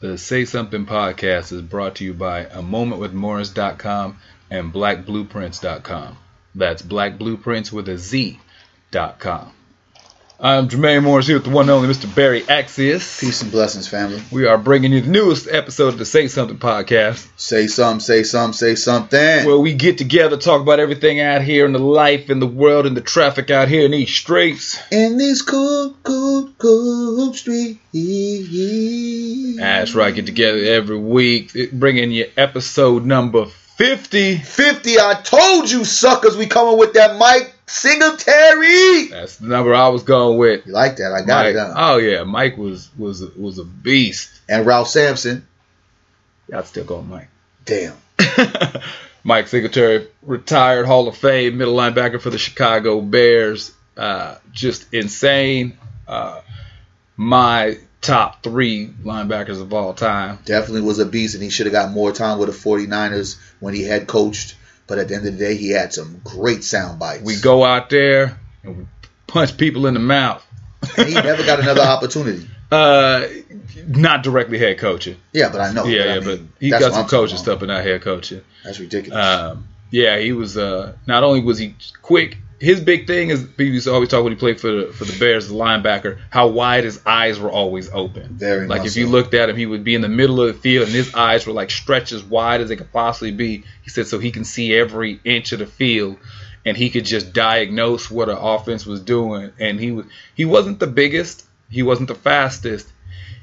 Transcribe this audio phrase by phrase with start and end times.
[0.00, 4.18] The Say Something podcast is brought to you by a momentwithmorris.com
[4.50, 6.18] and blackblueprints.com.
[6.54, 9.52] That's blackblueprints with a Z.com.
[10.40, 12.12] I'm Jermaine Morris here with the one and only Mr.
[12.12, 13.20] Barry Axius.
[13.20, 14.20] Peace and blessings, family.
[14.32, 17.28] We are bringing you the newest episode of the Say Something podcast.
[17.36, 19.46] Say something, say something, say something.
[19.46, 22.84] Where we get together, talk about everything out here in the life, in the world,
[22.84, 24.76] in the traffic out here in these streets.
[24.90, 27.78] In these cool, cool, cool streets.
[29.56, 34.38] That's right, get together every week, bringing you episode number 50.
[34.38, 39.08] 50, I told you suckers we coming with that Mike Singletary.
[39.08, 40.66] That's the number I was going with.
[40.66, 41.12] You like that?
[41.12, 41.72] I got Mike, it.
[41.76, 44.30] Oh yeah, Mike was was was a beast.
[44.48, 45.46] And Ralph Sampson.
[46.48, 47.28] Y'all still going Mike.
[47.64, 47.96] Damn.
[49.24, 53.72] Mike Singletary, retired Hall of Fame middle linebacker for the Chicago Bears.
[53.96, 55.78] Uh, just insane.
[56.06, 56.42] Uh,
[57.16, 60.38] my top three linebackers of all time.
[60.44, 63.74] Definitely was a beast, and he should have got more time with the 49ers when
[63.74, 64.56] he had coached.
[64.86, 67.22] But at the end of the day, he had some great sound bites.
[67.22, 68.86] We go out there and we
[69.26, 70.44] punch people in the mouth.
[70.98, 72.46] and he never got another opportunity.
[72.70, 73.26] Uh,
[73.86, 75.16] not directly head coaching.
[75.32, 75.84] Yeah, but I know.
[75.84, 78.42] Yeah, but I yeah, mean, but he got some coaching stuff, but not head coaching.
[78.64, 79.24] That's ridiculous.
[79.24, 80.56] Um, yeah, he was.
[80.56, 84.22] Uh, not only was he quick, his big thing is people used to always talk
[84.22, 87.50] when he played for the for the Bears, the linebacker, how wide his eyes were
[87.50, 88.34] always open.
[88.34, 88.78] Very nice.
[88.78, 90.86] like if you looked at him, he would be in the middle of the field,
[90.86, 93.64] and his eyes were like stretched as wide as they could possibly be.
[93.82, 96.16] He said so he can see every inch of the field,
[96.64, 99.52] and he could just diagnose what an offense was doing.
[99.58, 102.88] And he was he wasn't the biggest, he wasn't the fastest.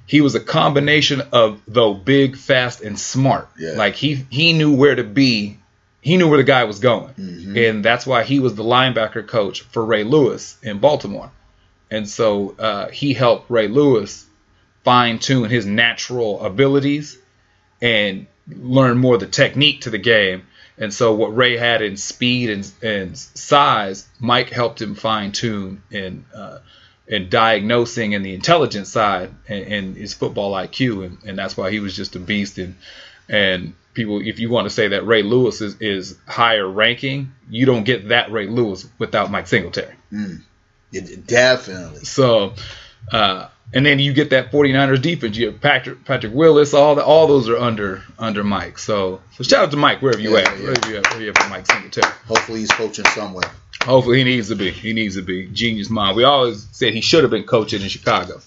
[0.05, 3.49] He was a combination of though big, fast, and smart.
[3.57, 3.73] Yeah.
[3.73, 5.60] Like he he knew where to be
[6.01, 7.13] he knew where the guy was going.
[7.13, 7.57] Mm-hmm.
[7.57, 11.31] And that's why he was the linebacker coach for Ray Lewis in Baltimore.
[11.89, 14.25] And so uh, he helped Ray Lewis
[14.83, 17.17] fine tune his natural abilities
[17.81, 20.47] and learn more the technique to the game.
[20.77, 25.83] And so what Ray had in speed and, and size, Mike helped him fine tune
[25.91, 26.59] in uh,
[27.07, 31.69] in diagnosing and the intelligence side and, and his football IQ, and, and that's why
[31.69, 32.57] he was just a beast.
[32.57, 32.75] And
[33.27, 37.65] and people, if you want to say that Ray Lewis is, is higher ranking, you
[37.65, 39.95] don't get that Ray Lewis without Mike Singletary.
[40.93, 41.99] It- definitely.
[42.05, 42.53] So,
[43.11, 45.37] uh, and then you get that 49ers defense.
[45.37, 46.73] You have Patrick Patrick Willis.
[46.73, 48.77] All the, all those are under under Mike.
[48.77, 50.57] So, so shout out to Mike wherever you Yeah, at.
[50.57, 50.63] yeah.
[50.65, 52.11] Wherever you at, wherever you at Mike Singletary.
[52.27, 53.49] Hopefully he's coaching somewhere.
[53.83, 54.71] Hopefully he needs to be.
[54.71, 56.17] He needs to be genius mind.
[56.17, 58.41] We always said he should have been coaching in Chicago.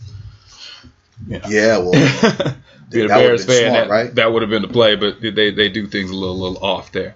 [1.26, 1.92] Yeah, well,
[2.90, 4.14] Be a That Bears fan, smart, that, right?
[4.14, 6.92] that would have been the play, but they, they do things a little little off
[6.92, 7.14] there.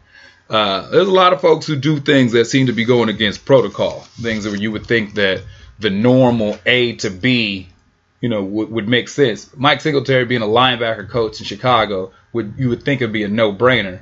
[0.48, 3.44] Uh, there's a lot of folks who do things that seem to be going against
[3.44, 4.00] protocol.
[4.20, 5.42] Things that you would think that
[5.78, 7.68] the normal A to B,
[8.20, 9.54] you know, would, would make sense.
[9.56, 13.28] Mike Singletary being a linebacker coach in Chicago would you would think it'd be a
[13.28, 14.00] no brainer,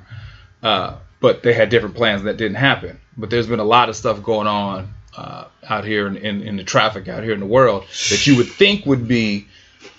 [0.63, 3.01] uh, but they had different plans that didn't happen.
[3.17, 6.57] But there's been a lot of stuff going on uh, out here in, in, in
[6.57, 9.49] the traffic out here in the world that you would think would be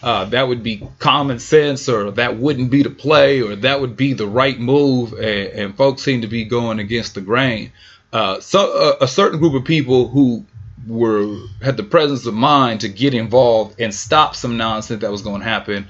[0.03, 3.97] uh, that would be common sense or that wouldn't be the play or that would
[3.97, 7.71] be the right move and, and folks seem to be going against the grain
[8.13, 10.45] uh, so a, a certain group of people who
[10.87, 15.21] were had the presence of mind to get involved and stop some nonsense that was
[15.21, 15.87] going to happen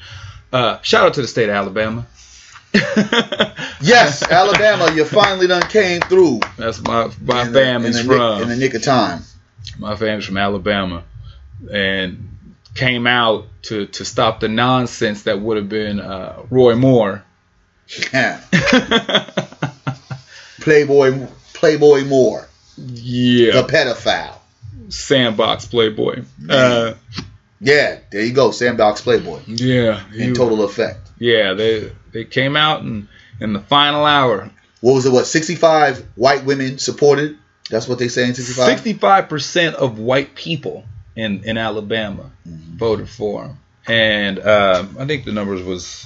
[0.54, 2.06] uh, shout out to the state of alabama
[3.82, 6.40] yes, Alabama, you finally done came through.
[6.58, 9.22] that's my my family's in the, nick- from in the nick of time.
[9.80, 11.04] my family's from Alabama,
[11.72, 12.37] and
[12.78, 17.24] came out to to stop the nonsense that would have been uh, Roy Moore.
[18.14, 18.42] Yeah.
[20.62, 24.36] Playboy, Playboy Moore, yeah, the pedophile.
[24.90, 26.24] sandbox playboy.
[26.50, 26.94] Uh,
[27.60, 29.40] Yeah, there you go, Sandbox Playboy.
[29.48, 31.00] yeah, In total effect.
[31.20, 31.54] yeah.
[31.54, 33.08] They they came out and
[33.40, 34.52] in the final hour,
[34.82, 35.12] What was it?
[35.12, 37.38] What sixty-five white women supported?
[37.70, 38.68] That's what they say in sixty-five.
[38.68, 40.84] sixty five percent of white people
[41.18, 42.78] in in Alabama Mm-hmm.
[42.78, 43.58] voted for him,
[43.88, 46.06] and um, I think the numbers was.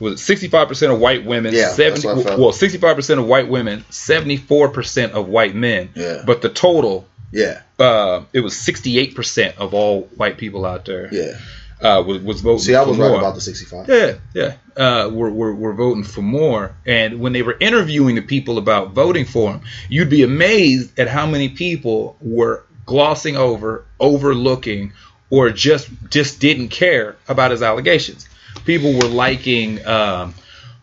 [0.00, 2.40] Was sixty five percent of white women, Yeah, seventy what I felt.
[2.40, 5.90] well, sixty five percent of white women, seventy four percent of white men.
[5.94, 6.24] Yeah.
[6.26, 11.38] But the total Yeah, uh, it was 68% of all white people out there yeah.
[11.80, 13.10] uh, was, was voting See, I was more.
[13.10, 13.88] right about the sixty-five.
[13.88, 14.54] Yeah, yeah.
[14.76, 16.74] Uh, we're, we're, we're voting for Moore.
[16.84, 21.06] And when they were interviewing the people about voting for him, you'd be amazed at
[21.06, 24.92] how many people were glossing over, overlooking,
[25.30, 28.28] or just just didn't care about his allegations.
[28.64, 30.34] People were liking um,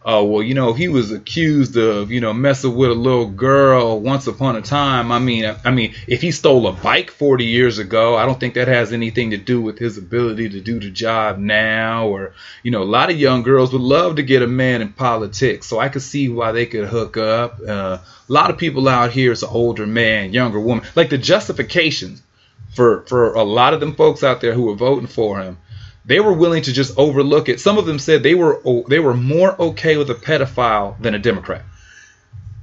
[0.03, 3.99] oh well, you know, he was accused of, you know, messing with a little girl
[3.99, 5.11] once upon a time.
[5.11, 8.53] I mean, I mean, if he stole a bike 40 years ago, I don't think
[8.53, 12.07] that has anything to do with his ability to do the job now.
[12.07, 14.93] Or, you know, a lot of young girls would love to get a man in
[14.93, 17.59] politics, so I could see why they could hook up.
[17.65, 17.97] Uh,
[18.29, 22.21] a lot of people out here is an older man, younger woman, like the justifications
[22.73, 25.57] for for a lot of them folks out there who are voting for him
[26.09, 27.59] they were willing to just overlook it.
[27.59, 31.19] Some of them said they were they were more okay with a pedophile than a
[31.19, 31.61] Democrat.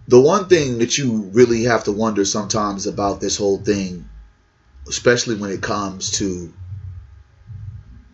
[0.09, 4.09] The one thing that you really have to wonder sometimes about this whole thing,
[4.89, 6.53] especially when it comes to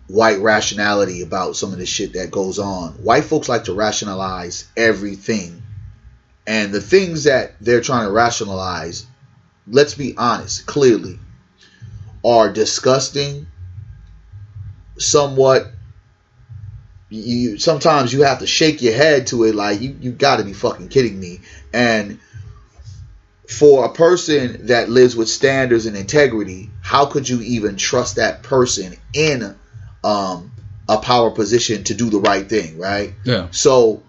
[0.07, 2.93] white rationality about some of the shit that goes on.
[3.03, 5.63] White folks like to rationalize everything.
[6.47, 9.07] And the things that they're trying to rationalize,
[9.67, 11.19] let's be honest, clearly,
[12.23, 13.47] are disgusting
[15.03, 15.67] somewhat
[17.13, 20.45] you sometimes you have to shake your head to it like you, you got to
[20.45, 21.41] be fucking kidding me.
[21.73, 22.19] And
[23.49, 28.43] for a person that lives with standards and integrity how could you even trust that
[28.43, 29.55] person in
[30.03, 30.51] um,
[30.89, 33.13] a power position to do the right thing right?
[33.25, 33.49] Yeah.
[33.51, 34.03] So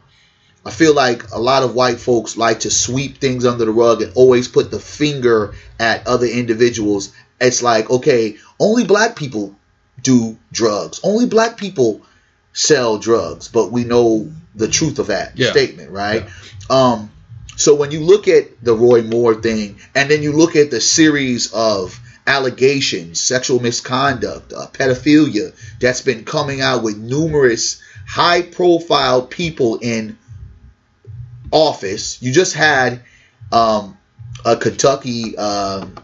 [0.66, 4.01] i feel like a lot of white folks like to sweep things under the rug
[4.01, 7.12] and always put the finger at other individuals.
[7.42, 9.57] It's like okay only black people
[10.03, 11.00] do drugs.
[11.03, 12.01] Only black people
[12.53, 15.51] sell drugs, but we know the truth of that yeah.
[15.51, 16.25] statement, right?
[16.69, 16.75] Yeah.
[16.75, 17.11] Um,
[17.55, 20.81] so when you look at the Roy Moore thing, and then you look at the
[20.81, 29.77] series of allegations, sexual misconduct, uh, pedophilia that's been coming out with numerous high-profile people
[29.81, 30.17] in
[31.51, 32.21] office.
[32.21, 33.01] You just had
[33.51, 33.97] um,
[34.45, 35.95] a Kentucky um,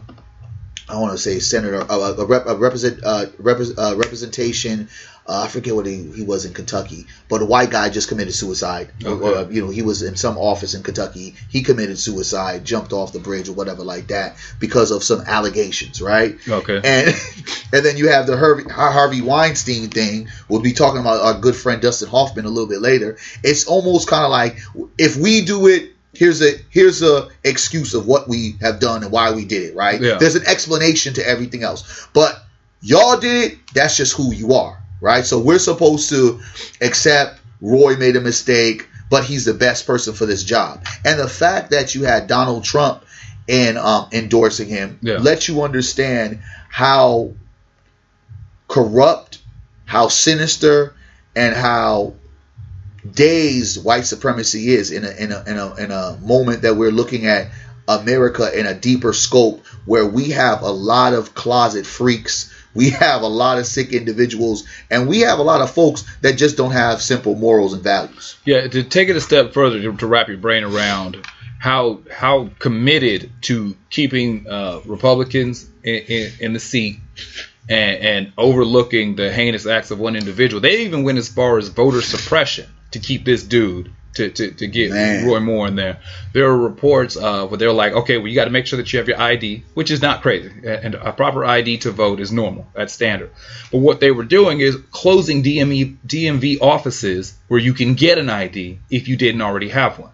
[0.90, 4.88] I want to say senator, uh, a, rep, a represent, uh, uh, representation.
[5.26, 8.34] Uh, I forget what he, he was in Kentucky, but a white guy just committed
[8.34, 8.90] suicide.
[9.04, 9.44] Okay.
[9.44, 11.36] Or, you know, he was in some office in Kentucky.
[11.48, 16.02] He committed suicide, jumped off the bridge or whatever like that because of some allegations,
[16.02, 16.36] right?
[16.48, 16.80] Okay.
[16.82, 17.14] And
[17.72, 20.28] and then you have the Harvey, Harvey Weinstein thing.
[20.48, 23.18] We'll be talking about our good friend Dustin Hoffman a little bit later.
[23.44, 24.58] It's almost kind of like
[24.98, 29.12] if we do it here's a here's a excuse of what we have done and
[29.12, 30.16] why we did it right yeah.
[30.18, 32.42] there's an explanation to everything else but
[32.80, 36.40] y'all did it that's just who you are right so we're supposed to
[36.80, 41.28] accept roy made a mistake but he's the best person for this job and the
[41.28, 43.04] fact that you had donald trump
[43.46, 45.18] in um, endorsing him yeah.
[45.18, 47.32] lets you understand how
[48.68, 49.38] corrupt
[49.86, 50.94] how sinister
[51.34, 52.14] and how
[53.08, 56.90] days white supremacy is in a, in a in a in a moment that we're
[56.90, 57.50] looking at
[57.88, 62.54] America in a deeper scope where we have a lot of closet freaks.
[62.72, 66.34] We have a lot of sick individuals and we have a lot of folks that
[66.34, 68.36] just don't have simple morals and values.
[68.44, 71.26] Yeah to take it a step further to, to wrap your brain around
[71.58, 76.98] how how committed to keeping uh, Republicans in, in, in the seat
[77.68, 80.60] and, and overlooking the heinous acts of one individual.
[80.60, 84.66] They even went as far as voter suppression to keep this dude to, to, to
[84.66, 85.26] get Man.
[85.26, 86.00] Roy Moore in there.
[86.32, 88.92] There are reports uh, where they're like, okay, well, you got to make sure that
[88.92, 90.50] you have your ID, which is not crazy.
[90.64, 92.66] And a proper ID to vote is normal.
[92.74, 93.30] That's standard.
[93.70, 98.30] But what they were doing is closing DME, DMV offices where you can get an
[98.30, 100.10] ID if you didn't already have one.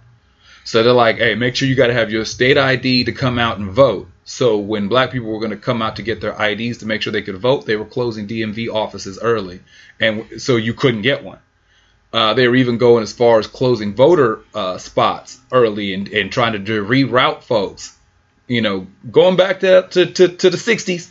[0.64, 3.38] So they're like, hey, make sure you got to have your state ID to come
[3.38, 4.08] out and vote.
[4.24, 7.00] So when black people were going to come out to get their IDs to make
[7.00, 9.60] sure they could vote, they were closing DMV offices early.
[10.00, 11.38] And so you couldn't get one.
[12.12, 16.32] Uh, they were even going as far as closing voter uh, spots early and, and
[16.32, 17.96] trying to do, reroute folks.
[18.46, 21.10] You know, going back to, to, to, to the 60s,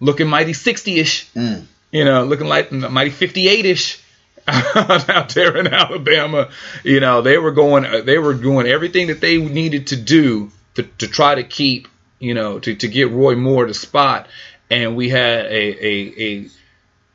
[0.00, 1.30] looking mighty 60 ish.
[1.32, 1.66] Mm.
[1.92, 4.02] You know, looking like mighty 58 ish
[4.48, 6.48] out there in Alabama.
[6.84, 10.84] You know, they were going, they were doing everything that they needed to do to,
[10.98, 14.28] to try to keep, you know, to, to get Roy Moore the spot.
[14.70, 16.48] And we had a, a, a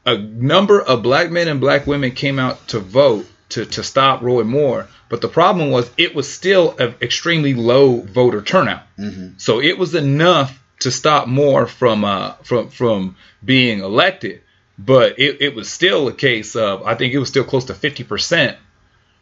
[0.05, 4.21] a number of black men and black women came out to vote to, to stop
[4.21, 4.87] Roy Moore.
[5.09, 8.83] But the problem was it was still an extremely low voter turnout.
[8.97, 9.37] Mm-hmm.
[9.37, 14.41] So it was enough to stop Moore from uh, from from being elected.
[14.77, 17.73] But it, it was still a case of I think it was still close to
[17.73, 18.57] 50%,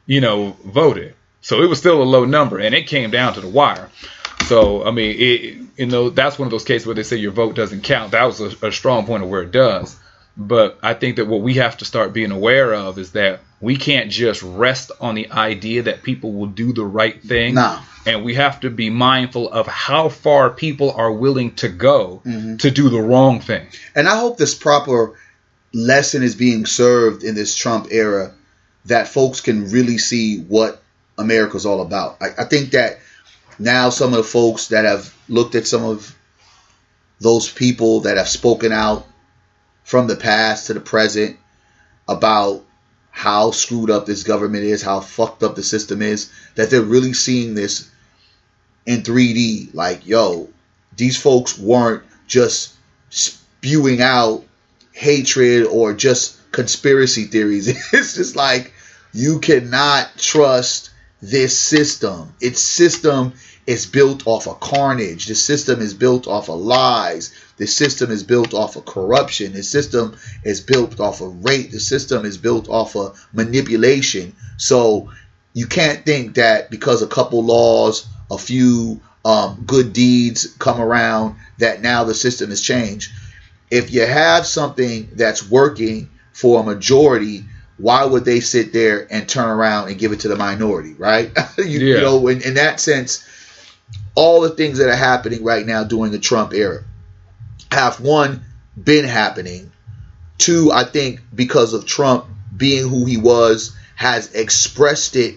[0.08, 1.16] you know, voted.
[1.42, 3.90] So it was still a low number, and it came down to the wire.
[4.48, 7.32] So I mean, it, you know, that's one of those cases where they say your
[7.32, 8.12] vote doesn't count.
[8.12, 10.00] That was a, a strong point of where it does.
[10.36, 13.78] But I think that what we have to start being aware of is that we
[13.78, 17.56] can't just rest on the idea that people will do the right thing.
[17.56, 17.80] No.
[18.06, 22.58] And we have to be mindful of how far people are willing to go mm-hmm.
[22.58, 23.68] to do the wrong thing.
[23.96, 25.18] And I hope this proper
[25.74, 28.34] lesson is being served in this Trump era
[28.86, 30.82] that folks can really see what
[31.18, 32.18] America's all about.
[32.22, 33.00] I, I think that
[33.60, 36.13] now some of the folks that have looked at some of
[37.22, 39.08] those people that have spoken out
[39.84, 41.38] from the past to the present
[42.08, 42.63] about
[43.12, 47.13] how screwed up this government is, how fucked up the system is, that they're really
[47.13, 47.90] seeing this
[48.86, 49.74] in 3D.
[49.74, 50.50] Like, yo,
[50.98, 52.74] these folks weren't just
[53.10, 54.44] spewing out
[54.94, 57.68] hatred or just conspiracy theories.
[57.94, 58.74] It's just like
[59.13, 60.90] you cannot trust
[61.22, 62.34] this system.
[62.42, 63.34] Its system
[63.66, 65.28] is built off of carnage.
[65.28, 67.34] The system is built off of lies.
[67.63, 69.53] The system is built off of corruption.
[69.53, 71.72] The system is built off of rape.
[71.72, 74.36] The system is built off of manipulation.
[74.58, 75.12] So
[75.53, 81.38] you can't think that because a couple laws, a few um, good deeds come around,
[81.60, 83.13] that now the system has changed.
[83.72, 87.46] If you have something that's working for a majority,
[87.77, 91.32] why would they sit there and turn around and give it to the minority, right?
[91.58, 91.96] you, yeah.
[91.96, 93.25] you, know, in, in that sense,
[94.15, 96.84] all the things that are happening right now during the Trump era
[97.74, 98.44] have one
[98.82, 99.72] been happening.
[100.38, 102.25] Two, I think because of Trump
[102.56, 105.36] being who he was, has expressed it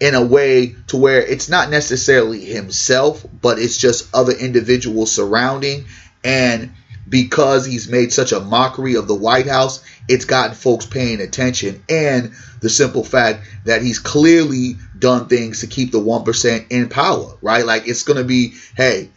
[0.00, 5.86] in a way to where it's not necessarily himself, but it's just other individuals surrounding.
[6.22, 6.72] And
[7.08, 11.84] because he's made such a mockery of the White House, it's gotten folks paying attention.
[11.88, 17.36] And the simple fact that he's clearly done things to keep the 1% in power,
[17.42, 17.64] right?
[17.64, 19.10] Like it's going to be, hey,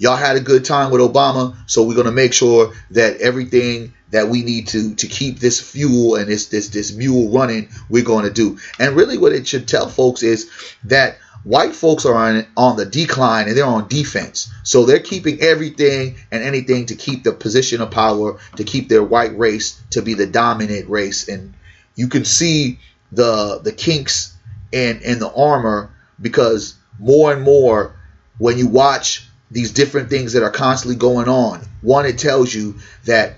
[0.00, 4.28] y'all had a good time with Obama, so we're to make sure that everything that
[4.28, 8.24] we need to to keep this fuel and this this this mule running, we're going
[8.24, 8.58] to do.
[8.80, 10.50] And really what it should tell folks is
[10.84, 14.50] that white folks are on on the decline and they're on defense.
[14.64, 19.04] So they're keeping everything and anything to keep the position of power, to keep their
[19.04, 21.28] white race to be the dominant race.
[21.28, 21.52] And
[21.94, 22.80] you can see
[23.12, 24.34] the the kinks
[24.72, 25.90] in in the armor
[26.20, 27.96] because more and more
[28.38, 32.76] when you watch these different things that are constantly going on, one it tells you
[33.04, 33.34] that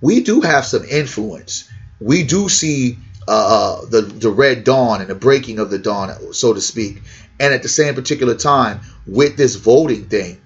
[0.00, 1.70] we do have some influence.
[2.00, 6.32] We do see uh, uh the the red dawn and the breaking of the dawn,
[6.32, 7.02] so to speak.
[7.40, 10.40] And at the same particular time, with this voting thing,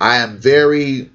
[0.00, 1.10] I am very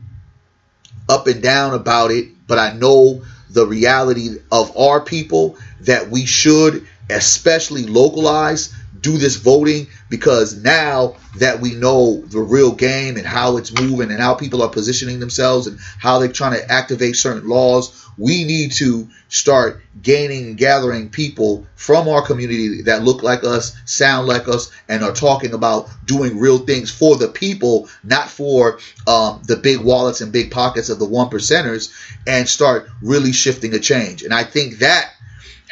[1.08, 6.26] up and down about it, but I know the reality of our people that we
[6.26, 8.74] should, especially localize,
[9.04, 14.10] do this voting because now that we know the real game and how it's moving
[14.10, 18.46] and how people are positioning themselves and how they're trying to activate certain laws, we
[18.46, 24.28] need to start gaining and gathering people from our community that look like us, sound
[24.28, 29.42] like us, and are talking about doing real things for the people, not for um,
[29.46, 31.92] the big wallets and big pockets of the one percenters,
[32.26, 34.24] and start really shifting a change.
[34.24, 35.12] And I think that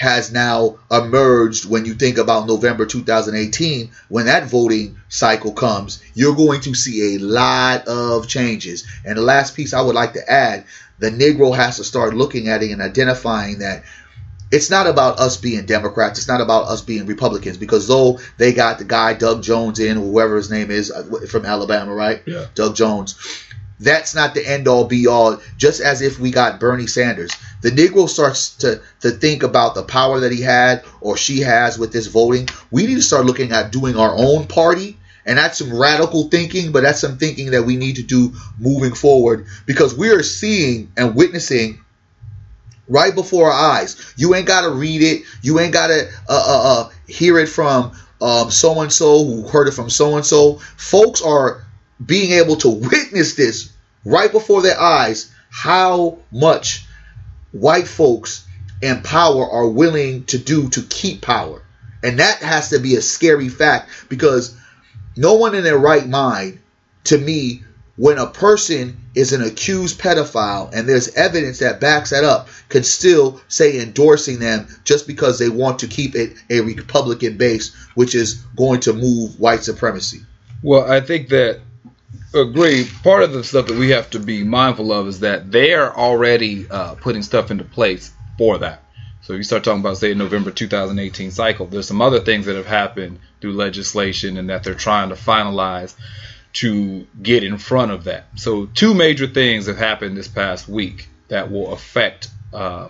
[0.02, 6.36] has now emerged when you think about November 2018 when that voting cycle comes you're
[6.36, 10.32] going to see a lot of changes and the last piece I would like to
[10.32, 10.66] add
[10.98, 13.84] the negro has to start looking at it and identifying that
[14.52, 16.20] it's not about us being Democrats.
[16.20, 19.96] It's not about us being Republicans because though they got the guy Doug Jones in,
[19.96, 22.22] whoever his name is uh, from Alabama, right?
[22.26, 22.48] Yeah.
[22.54, 23.16] Doug Jones.
[23.82, 25.42] That's not the end all be all.
[25.58, 29.84] Just as if we got Bernie Sanders the Negro starts to, to think about the
[29.84, 33.52] power that he had or she has with this voting, we need to start looking
[33.52, 34.98] at doing our own party.
[35.26, 38.96] And that's some radical thinking, but that's some thinking that we need to do moving
[38.96, 41.80] forward because we are seeing and witnessing
[42.90, 44.14] right before our eyes.
[44.18, 45.24] You ain't got to read it.
[45.44, 47.92] You ain't got to uh, uh, uh, hear it from
[48.50, 50.56] so and so who heard it from so and so.
[50.78, 51.64] Folks are
[52.04, 53.71] being able to witness this
[54.06, 56.86] right before their eyes how much
[57.52, 58.48] white folks
[58.82, 61.62] in power are willing to do to keep power.
[62.04, 64.56] And that has to be a scary fact because
[65.16, 66.60] no one in their right mind,
[67.06, 67.64] to me,
[67.98, 72.84] when a person is an accused pedophile and there's evidence that backs that up, can
[72.84, 78.16] still say endorsing them just because they want to keep it a Republican base, which
[78.16, 80.22] is going to move white supremacy.
[80.64, 81.60] Well, I think that
[82.34, 82.88] agree.
[83.04, 85.96] Part of the stuff that we have to be mindful of is that they are
[85.96, 88.84] already uh, putting stuff into place for that.
[89.22, 91.68] So you start talking about, say, November 2018 cycle.
[91.68, 95.94] There's some other things that have happened through legislation and that they're trying to finalize
[96.54, 98.26] to get in front of that.
[98.36, 102.90] So two major things have happened this past week that will affect, uh,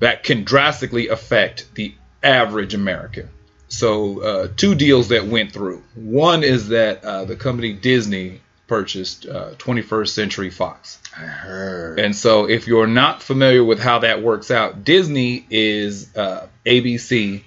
[0.00, 3.28] that can drastically affect the average American.
[3.76, 5.82] So uh, two deals that went through.
[5.94, 10.98] One is that uh, the company Disney purchased uh, 21st Century Fox.
[11.14, 12.00] I heard.
[12.00, 17.42] And so if you're not familiar with how that works out, Disney is uh, ABC,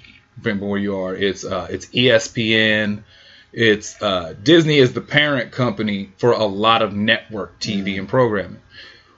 [0.45, 1.15] on where you are.
[1.15, 3.03] It's uh, it's ESPN.
[3.51, 8.62] It's uh, Disney is the parent company for a lot of network TV and programming.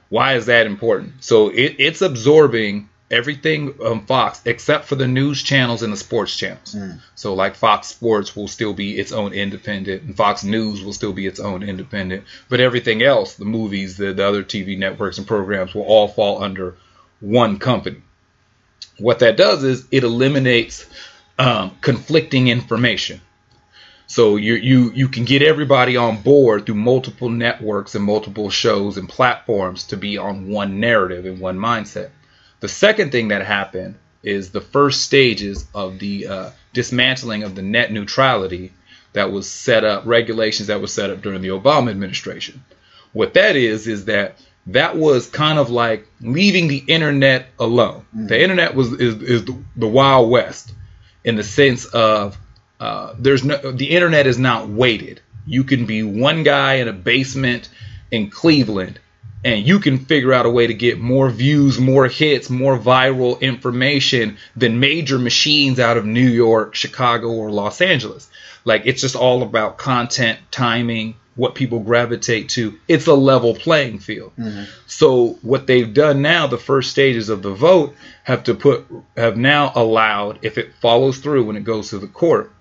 [0.08, 1.24] Why is that important?
[1.24, 6.36] So it, it's absorbing everything on Fox except for the news channels and the sports
[6.36, 6.76] channels.
[7.16, 11.14] So like Fox Sports will still be its own independent, and Fox News will still
[11.14, 12.24] be its own independent.
[12.50, 16.42] But everything else, the movies, the, the other TV networks and programs will all fall
[16.42, 16.78] under
[17.20, 18.02] one company.
[18.98, 20.86] What that does is it eliminates
[21.38, 23.22] um, conflicting information.
[24.08, 28.98] So you you you can get everybody on board through multiple networks and multiple shows
[28.98, 32.10] and platforms to be on one narrative and one mindset.
[32.62, 37.64] The second thing that happened is the first stages of the uh, dismantling of the
[37.64, 38.72] net neutrality
[39.14, 42.64] that was set up, regulations that was set up during the Obama administration.
[43.14, 44.38] What that is is that
[44.68, 48.06] that was kind of like leaving the internet alone.
[48.14, 50.72] The internet was is, is the, the wild west
[51.24, 52.38] in the sense of
[52.80, 55.20] uh, there's no the internet is not weighted.
[55.48, 57.70] You can be one guy in a basement
[58.12, 59.00] in Cleveland
[59.44, 63.40] and you can figure out a way to get more views, more hits, more viral
[63.42, 68.30] information than major machines out of New York, Chicago, or Los Angeles.
[68.66, 72.78] Like it's just all about content, timing, what people gravitate to.
[72.88, 74.34] It's a level playing field.
[74.86, 78.86] So what they've done now, the first stages of the vote have to put
[79.18, 82.52] have now allowed, if it follows through when it goes to the court,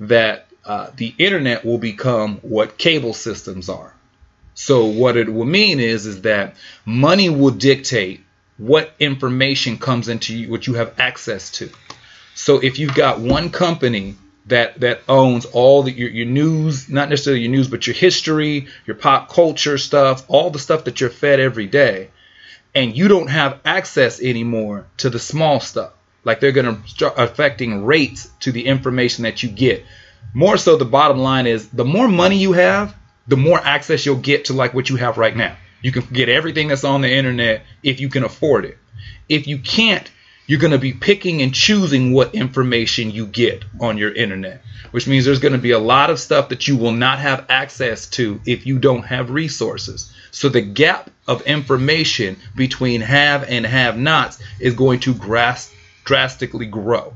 [0.00, 3.92] that uh, the internet will become what cable systems are.
[4.54, 8.24] So what it will mean is is that money will dictate
[8.58, 11.70] what information comes into you, what you have access to.
[12.34, 14.16] So if you've got one company
[14.46, 18.66] that that owns all the your, your news, not necessarily your news, but your history,
[18.86, 22.10] your pop culture stuff, all the stuff that you're fed every day,
[22.74, 25.92] and you don't have access anymore to the small stuff,
[26.24, 29.84] like they're going to start affecting rates to the information that you get.
[30.34, 32.94] More so, the bottom line is the more money you have,
[33.26, 35.56] the more access you'll get to like what you have right now.
[35.82, 38.78] You can get everything that's on the internet if you can afford it.
[39.28, 40.08] If you can't,
[40.46, 45.06] you're going to be picking and choosing what information you get on your internet, which
[45.06, 48.06] means there's going to be a lot of stuff that you will not have access
[48.10, 50.12] to if you don't have resources.
[50.30, 55.72] So the gap of information between have and have nots is going to gras-
[56.04, 57.14] drastically grow.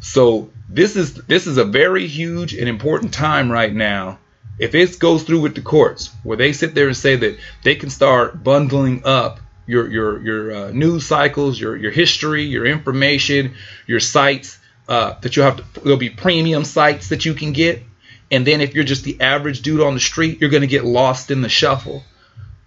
[0.00, 4.18] So this is this is a very huge and important time right now.
[4.58, 7.76] If it goes through with the courts, where they sit there and say that they
[7.76, 13.54] can start bundling up your your your uh, news cycles, your your history, your information,
[13.86, 15.58] your sites uh, that you have.
[15.58, 17.82] To, there'll be premium sites that you can get,
[18.30, 21.30] and then if you're just the average dude on the street, you're gonna get lost
[21.30, 22.02] in the shuffle.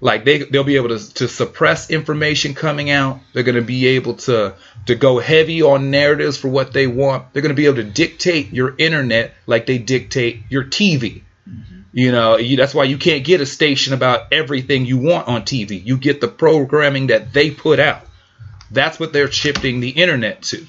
[0.01, 3.19] Like they they'll be able to, to suppress information coming out.
[3.33, 4.55] They're going to be able to
[4.87, 7.31] to go heavy on narratives for what they want.
[7.31, 11.21] They're going to be able to dictate your internet like they dictate your TV.
[11.93, 15.41] You know, you, that's why you can't get a station about everything you want on
[15.43, 15.83] TV.
[15.83, 18.03] You get the programming that they put out.
[18.71, 20.65] That's what they're shifting the internet to.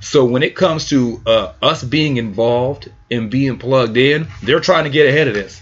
[0.00, 4.84] So when it comes to uh, us being involved and being plugged in, they're trying
[4.84, 5.60] to get ahead of this.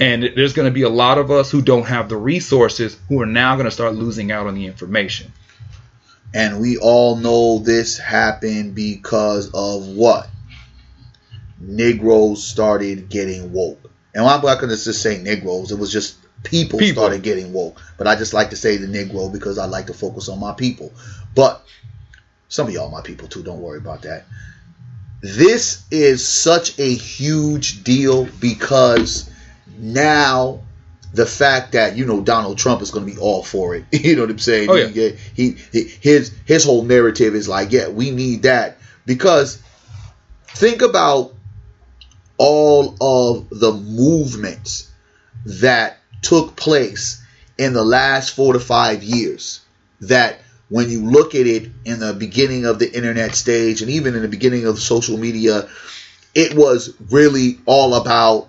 [0.00, 3.20] And there's going to be a lot of us who don't have the resources who
[3.20, 5.32] are now going to start losing out on the information.
[6.34, 10.28] And we all know this happened because of what?
[11.60, 13.87] Negroes started getting woke.
[14.14, 15.70] And I'm not going to just say Negroes.
[15.70, 17.02] It was just people, People.
[17.02, 17.80] started getting woke.
[17.96, 20.52] But I just like to say the Negro because I like to focus on my
[20.52, 20.92] people.
[21.34, 21.62] But
[22.48, 23.42] some of y'all my people too.
[23.42, 24.24] Don't worry about that.
[25.20, 29.30] This is such a huge deal because
[29.76, 30.60] now
[31.12, 33.84] the fact that you know Donald Trump is going to be all for it.
[33.92, 34.70] You know what I'm saying?
[34.70, 35.10] Oh, yeah.
[35.34, 39.60] He, he, he his his whole narrative is like, yeah, we need that because
[40.48, 41.34] think about
[42.38, 44.90] all of the movements
[45.44, 47.22] that took place
[47.58, 49.60] in the last four to five years.
[50.02, 54.14] That when you look at it in the beginning of the internet stage and even
[54.14, 55.68] in the beginning of social media
[56.34, 58.48] it was really all about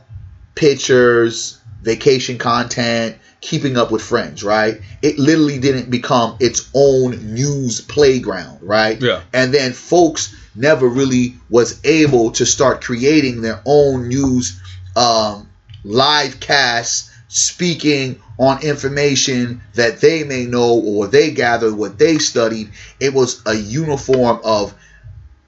[0.56, 4.82] pictures vacation content keeping up with friends right?
[5.02, 9.02] It literally didn't become its own news playground right?
[9.02, 9.22] Yeah.
[9.34, 14.62] and then folks never really was able to start creating their own news
[14.96, 15.50] um,
[15.86, 22.72] live casts speaking on information that they may know or they gathered what they studied.
[23.00, 24.74] It was a uniform of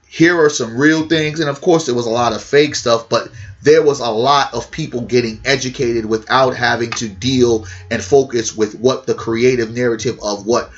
[0.08, 1.40] here are some real things.
[1.40, 3.28] And of course there was a lot of fake stuff but
[3.62, 8.74] there was a lot of people getting educated without having to deal and focus with
[8.76, 10.70] what the creative narrative of what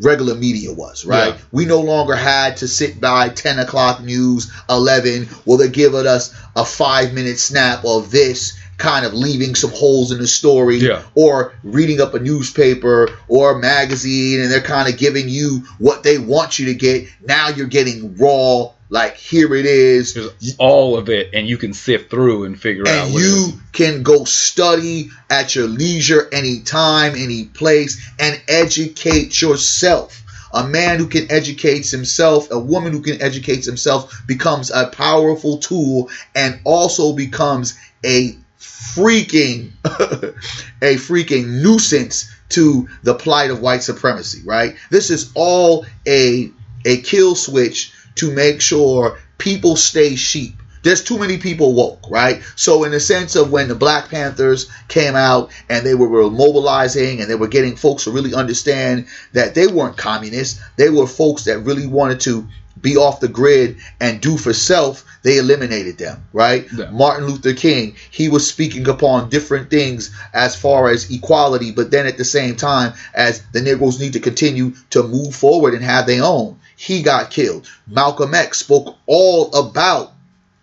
[0.00, 1.34] regular media was, right?
[1.34, 1.40] Yeah.
[1.52, 5.28] We no longer had to sit by 10 o'clock news, 11.
[5.44, 10.10] Well, they're giving us a five minute snap of this, kind of leaving some holes
[10.10, 11.02] in the story, Yeah.
[11.14, 16.02] or reading up a newspaper or a magazine, and they're kind of giving you what
[16.02, 17.06] they want you to get.
[17.26, 20.14] Now you're getting raw, like, here it is.
[20.14, 23.06] There's all of it, and you can sift through and figure out.
[23.06, 23.22] And is.
[23.22, 30.24] you can go study at your leisure, anytime, any place, and educate yourself.
[30.52, 35.58] A man who can educate himself, a woman who can educate himself, becomes a powerful
[35.58, 44.42] tool and also becomes a freaking, a freaking nuisance to the plight of white supremacy,
[44.44, 44.74] right?
[44.90, 46.50] This is all a,
[46.84, 50.54] a kill switch to make sure people stay sheep.
[50.82, 52.42] There's too many people woke, right?
[52.56, 56.30] So, in the sense of when the Black Panthers came out and they were, were
[56.30, 61.06] mobilizing and they were getting folks to really understand that they weren't communists, they were
[61.06, 62.48] folks that really wanted to
[62.80, 66.66] be off the grid and do for self, they eliminated them, right?
[66.74, 66.90] Yeah.
[66.90, 72.06] Martin Luther King, he was speaking upon different things as far as equality, but then
[72.06, 76.06] at the same time, as the Negroes need to continue to move forward and have
[76.06, 77.68] their own, he got killed.
[77.86, 80.14] Malcolm X spoke all about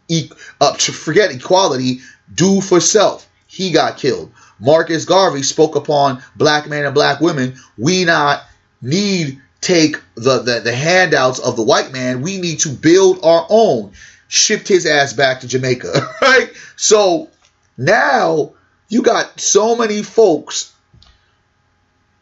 [0.08, 2.00] e- uh, to forget equality,
[2.34, 3.30] do for self.
[3.46, 4.32] He got killed.
[4.60, 7.58] Marcus Garvey spoke upon black men and black women.
[7.78, 8.44] We not
[8.82, 12.24] need take the, the, the handouts of the white man.
[12.24, 13.92] We need to build our own.
[14.28, 16.52] Shipped his ass back to Jamaica, right?
[16.78, 17.30] So
[17.78, 18.54] now
[18.90, 20.74] you got so many folks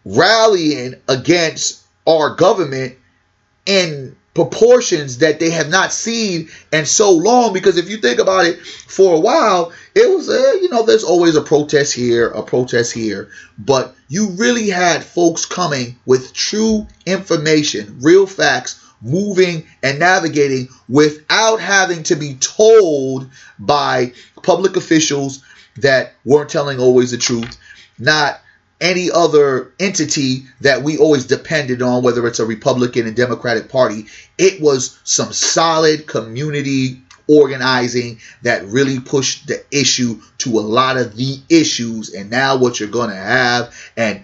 [0.03, 2.97] rallying against our government
[3.65, 8.45] in proportions that they have not seen in so long because if you think about
[8.45, 12.43] it for a while it was uh, you know there's always a protest here a
[12.43, 19.99] protest here but you really had folks coming with true information real facts moving and
[19.99, 24.12] navigating without having to be told by
[24.43, 25.43] public officials
[25.78, 27.58] that weren't telling always the truth
[27.97, 28.41] not
[28.81, 34.07] any other entity that we always depended on, whether it's a Republican and Democratic Party.
[34.38, 41.15] It was some solid community organizing that really pushed the issue to a lot of
[41.15, 42.13] the issues.
[42.13, 44.23] And now what you're going to have, and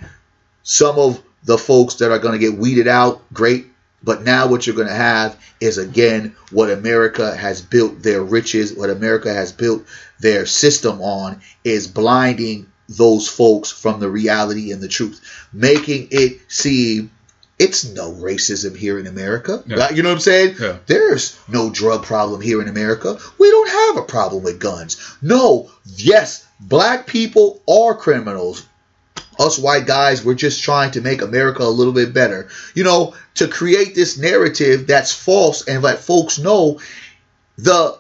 [0.64, 3.68] some of the folks that are going to get weeded out, great.
[4.04, 8.74] But now what you're going to have is again what America has built their riches,
[8.74, 9.86] what America has built
[10.20, 15.22] their system on is blinding those folks from the reality and the truth,
[15.54, 17.12] making it seem
[17.62, 19.64] it's no racism here in America.
[19.68, 19.78] Yeah.
[19.78, 19.96] Right?
[19.96, 20.56] You know what I'm saying?
[20.60, 20.78] Yeah.
[20.88, 23.20] There's no drug problem here in America.
[23.38, 25.18] We don't have a problem with guns.
[25.22, 28.66] No, yes, black people are criminals.
[29.38, 32.50] Us white guys, we're just trying to make America a little bit better.
[32.74, 36.80] You know, to create this narrative that's false and let folks know
[37.58, 37.98] the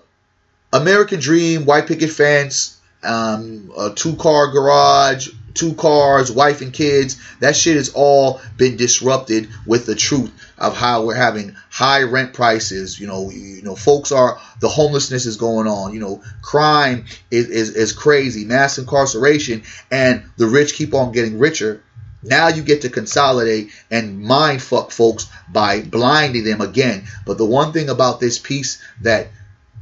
[0.73, 7.21] American dream, white picket fence, um, a two car garage, two cars, wife and kids.
[7.39, 12.33] That shit has all been disrupted with the truth of how we're having high rent
[12.33, 12.99] prices.
[12.99, 15.93] You know, you know, folks are the homelessness is going on.
[15.93, 21.39] You know, crime is is, is crazy, mass incarceration, and the rich keep on getting
[21.39, 21.83] richer.
[22.23, 27.07] Now you get to consolidate and mind fuck folks by blinding them again.
[27.25, 29.29] But the one thing about this piece that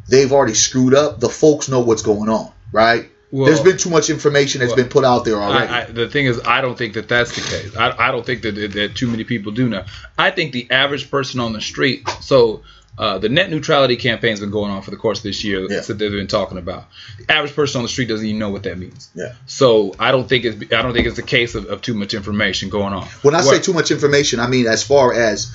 [0.08, 3.10] they've already screwed up, the folks know what's going on, right?
[3.32, 5.68] Well- There's been too much information that's Well, been put out there already.
[5.68, 7.76] I, I, the thing is, I don't think that that's the case.
[7.76, 9.86] I, I don't think that, that, that too many people do know.
[10.18, 12.10] I think the average person on the street.
[12.22, 12.64] So
[12.98, 15.82] uh, the net neutrality campaign's been going on for the course of this year Yeah.
[15.82, 16.86] that they've been talking about.
[17.20, 19.10] The average person on the street doesn't even know what that means.
[19.14, 19.36] yeah.
[19.46, 22.14] So I don't think it's I don't think it's a case of, of too much
[22.16, 23.06] information going on.
[23.22, 25.50] When I say too much information, I mean as far as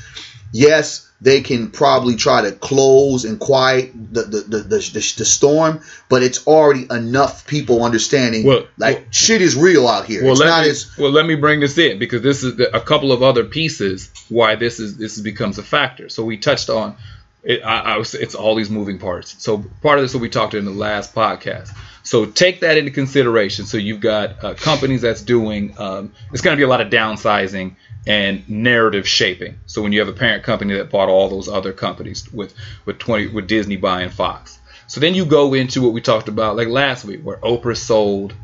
[0.52, 5.24] yes, they can probably try to close and quiet the the, the, the, the, the
[5.24, 10.22] storm, but it's already enough people understanding Well- like well- shit is real out here.
[10.22, 12.56] Well, it's let not me, as well, let me bring this in because this is
[12.56, 16.08] the, a couple of other pieces why this is this becomes a factor.
[16.10, 16.96] So we touched on
[17.44, 17.62] it.
[17.62, 19.36] I, I was, it's all these moving parts.
[19.42, 21.76] So part of this what we talked in the last podcast.
[22.02, 23.64] So take that into consideration.
[23.64, 25.74] So you've got uh, companies that's doing.
[25.78, 27.76] Um, it's going to be a lot of downsizing
[28.06, 29.58] and narrative shaping.
[29.66, 32.54] So when you have a parent company that bought all those other companies with
[32.84, 34.58] with 20 with Disney buying Fox.
[34.86, 38.34] So then you go into what we talked about like last week where Oprah sold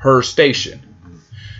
[0.00, 0.80] her station.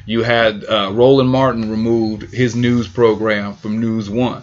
[0.05, 4.43] You had uh, Roland Martin removed his news program from News One.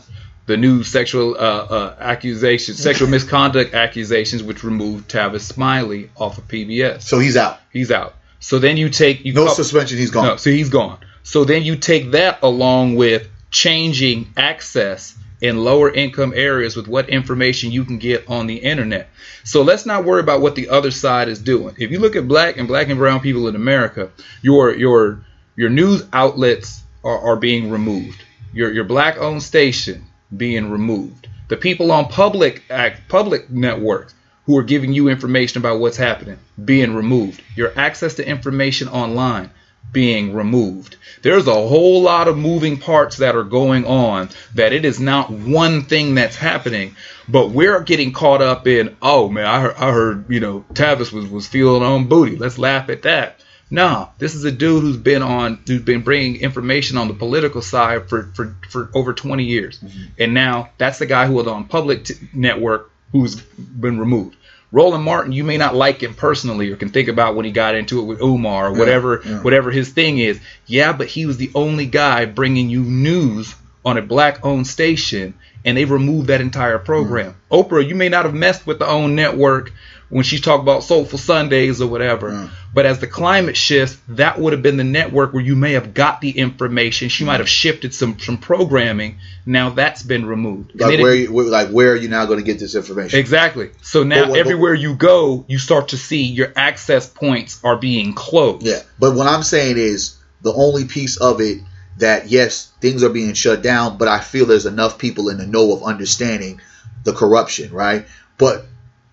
[0.50, 6.48] The new sexual uh, uh, accusations, sexual misconduct accusations, which removed Tavis Smiley off of
[6.48, 7.04] PBS.
[7.04, 7.60] so he's out.
[7.72, 8.16] He's out.
[8.40, 10.26] So then you take you No cou- suspension, he's gone.
[10.26, 10.98] no, so he's gone.
[11.22, 17.10] So then you take that along with changing access in lower income areas with what
[17.10, 19.08] information you can get on the internet.
[19.44, 21.76] So let's not worry about what the other side is doing.
[21.78, 24.10] If you look at black and black and brown people in America,
[24.42, 25.24] your your
[25.56, 28.20] your news outlets are, are being removed.
[28.52, 31.28] Your your black owned station being removed.
[31.48, 34.14] The people on public act public networks
[34.46, 37.42] who are giving you information about what's happening being removed.
[37.56, 39.52] Your access to information online
[39.92, 40.98] being removed.
[41.22, 45.32] There's a whole lot of moving parts that are going on that it is not
[45.32, 46.96] one thing that's happening,
[47.28, 51.12] but we're getting caught up in, oh man, I heard, I heard you know, Tavis
[51.12, 52.36] was, was feeling on booty.
[52.36, 53.44] Let's laugh at that.
[53.72, 57.62] Nah, this is a dude who's been on, who's been bringing information on the political
[57.62, 59.80] side for, for, for over 20 years.
[59.80, 60.04] Mm-hmm.
[60.18, 64.36] And now that's the guy who was on public t- network who's been removed.
[64.72, 67.76] Roland Martin, you may not like him personally or can think about when he got
[67.76, 69.42] into it with Umar or whatever yeah, yeah.
[69.42, 70.40] whatever his thing is.
[70.68, 75.34] Yeah, but he was the only guy bringing you news on a black owned station
[75.66, 77.36] and they removed that entire program.
[77.52, 77.68] Mm.
[77.68, 79.72] Oprah, you may not have messed with the OWN network
[80.10, 82.32] when she talked about Soulful Sundays or whatever.
[82.32, 82.50] Mm.
[82.74, 85.94] But as the climate shifts, that would have been the network where you may have
[85.94, 87.10] got the information.
[87.10, 87.28] She mm.
[87.28, 89.18] might have shifted some some programming.
[89.46, 90.80] Now that's been removed.
[90.80, 93.20] Like where, you, like where are you now going to get this information?
[93.20, 93.72] Exactly.
[93.82, 97.78] So now but, everywhere but, you go, you start to see your access points are
[97.78, 98.66] being closed.
[98.66, 98.82] Yeah.
[99.00, 101.60] But what I'm saying is the only piece of it
[102.00, 105.48] that yes, things are being shut down, but I feel there's enough people in the
[105.48, 106.62] know of understanding
[107.04, 108.08] the corruption, right?
[108.38, 108.66] But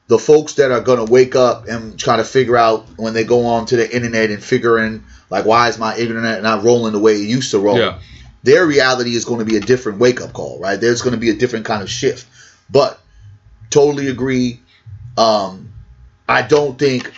[0.08, 3.24] the folks that are going to wake up and try to figure out when they
[3.24, 6.98] go on to the internet and figuring like why is my internet not rolling the
[6.98, 7.98] way it used to roll yeah.
[8.42, 11.18] their reality is going to be a different wake up call right there's going to
[11.18, 12.26] be a different kind of shift
[12.70, 13.00] but
[13.70, 14.60] totally agree
[15.16, 15.72] um,
[16.28, 17.12] i don't think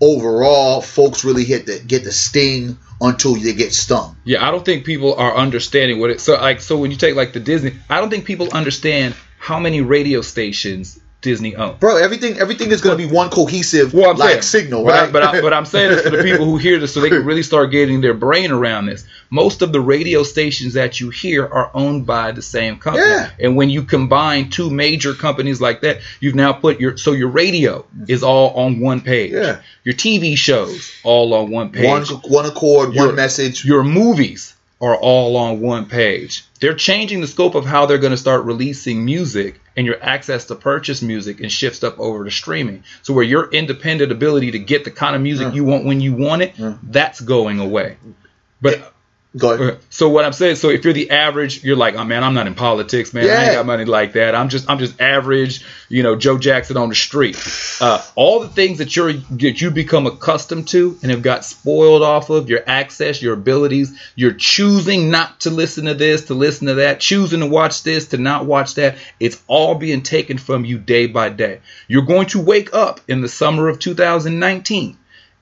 [0.00, 4.16] overall folks really hit the get the sting until they get stung.
[4.24, 7.16] Yeah i don't think people are understanding what it so like so when you take
[7.16, 11.78] like the disney i don't think people understand how many radio stations Disney owns.
[11.78, 15.08] Bro, everything everything is going to be one cohesive well, like saying, signal, but right?
[15.08, 17.10] I, but, I, but I'm saying this for the people who hear this so they
[17.10, 19.04] can really start getting their brain around this.
[19.28, 23.06] Most of the radio stations that you hear are owned by the same company.
[23.06, 23.30] Yeah.
[23.38, 27.28] And when you combine two major companies like that, you've now put your so your
[27.28, 29.32] radio is all on one page.
[29.32, 29.60] Yeah.
[29.84, 31.86] Your TV shows all on one page.
[31.86, 33.64] One, one accord, your, one message.
[33.64, 36.44] Your movies are all on one page.
[36.60, 40.44] They're changing the scope of how they're going to start releasing music and your access
[40.46, 42.84] to purchase music and shifts up over to streaming.
[43.02, 45.54] So where your independent ability to get the kind of music yeah.
[45.54, 46.76] you want when you want it, yeah.
[46.82, 47.96] that's going away.
[48.60, 48.89] But
[49.36, 49.78] Go ahead.
[49.90, 52.48] So what I'm saying, so if you're the average, you're like, oh man, I'm not
[52.48, 53.26] in politics, man.
[53.26, 53.32] Yeah.
[53.32, 54.34] I ain't got money like that.
[54.34, 57.38] I'm just, I'm just average, you know, Joe Jackson on the street.
[57.80, 62.02] Uh, all the things that you're, that you become accustomed to and have got spoiled
[62.02, 63.96] off of your access, your abilities.
[64.16, 68.08] You're choosing not to listen to this, to listen to that, choosing to watch this,
[68.08, 68.96] to not watch that.
[69.20, 71.60] It's all being taken from you day by day.
[71.86, 74.96] You're going to wake up in the summer of 2019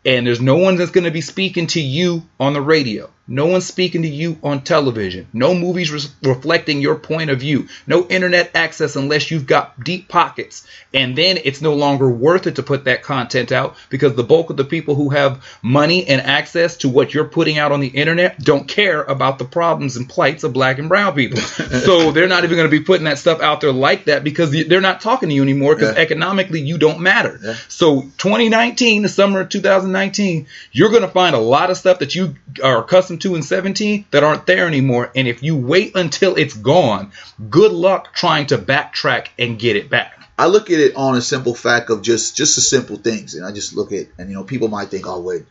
[0.05, 3.11] and there's no one that's going to be speaking to you on the radio.
[3.31, 5.27] No one's speaking to you on television.
[5.35, 7.69] No movies re- reflecting your point of view.
[7.87, 10.67] No internet access unless you've got deep pockets.
[10.95, 14.49] And then it's no longer worth it to put that content out because the bulk
[14.49, 17.89] of the people who have money and access to what you're putting out on the
[17.89, 21.39] internet don't care about the problems and plights of black and brown people.
[21.41, 24.51] so they're not even going to be putting that stuff out there like that because
[24.51, 26.03] they're not talking to you anymore because yeah.
[26.03, 27.39] economically you don't matter.
[27.43, 27.57] Yeah.
[27.69, 32.15] So 2019, the summer of 2019, you're going to find a lot of stuff that
[32.15, 35.11] you are accustomed two and 17 that aren't there anymore.
[35.15, 37.13] And if you wait until it's gone,
[37.49, 40.19] good luck trying to backtrack and get it back.
[40.39, 43.45] I look at it on a simple fact of just just the simple things, and
[43.45, 45.45] I just look at and you know people might think, oh wait,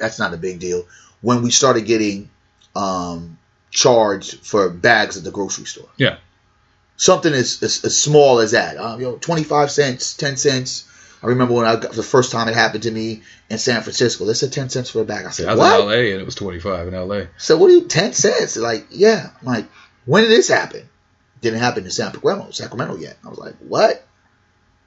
[0.00, 0.84] that's not a big deal.
[1.20, 2.28] When we started getting
[2.74, 3.38] um,
[3.70, 6.16] charged for bags at the grocery store, yeah,
[6.96, 10.88] something as, as, as small as that, um, you know, twenty five cents, ten cents,
[11.22, 14.24] I remember when I got the first time it happened to me in San Francisco.
[14.24, 15.24] They said ten cents for a bag.
[15.24, 15.80] I said, I was what?
[15.80, 17.26] in LA and it was twenty five in LA.
[17.38, 18.56] So what are you ten cents?
[18.56, 19.30] Like, yeah.
[19.40, 19.66] I'm like,
[20.04, 20.88] when did this happen?
[21.40, 23.18] Didn't happen in San Sacramento, Sacramento yet.
[23.24, 24.04] I was like, what?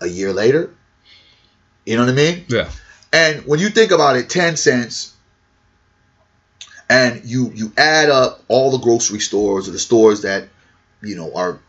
[0.02, 0.74] A year later?
[1.86, 2.46] You know what I mean?
[2.50, 2.70] Yeah.
[3.14, 5.14] And when you think about it, ten cents,
[6.90, 10.50] and you you add up all the grocery stores or the stores that
[11.02, 11.60] you know are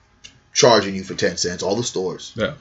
[0.52, 2.32] charging you for ten cents, all the stores.
[2.34, 2.54] Yeah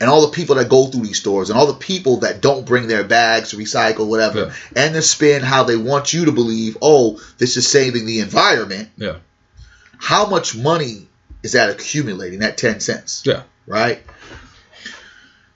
[0.00, 2.66] and all the people that go through these stores and all the people that don't
[2.66, 4.52] bring their bags to recycle whatever yeah.
[4.76, 8.88] and the spin how they want you to believe oh this is saving the environment
[8.96, 9.16] yeah
[9.98, 11.06] how much money
[11.42, 14.02] is that accumulating that 10 cents yeah right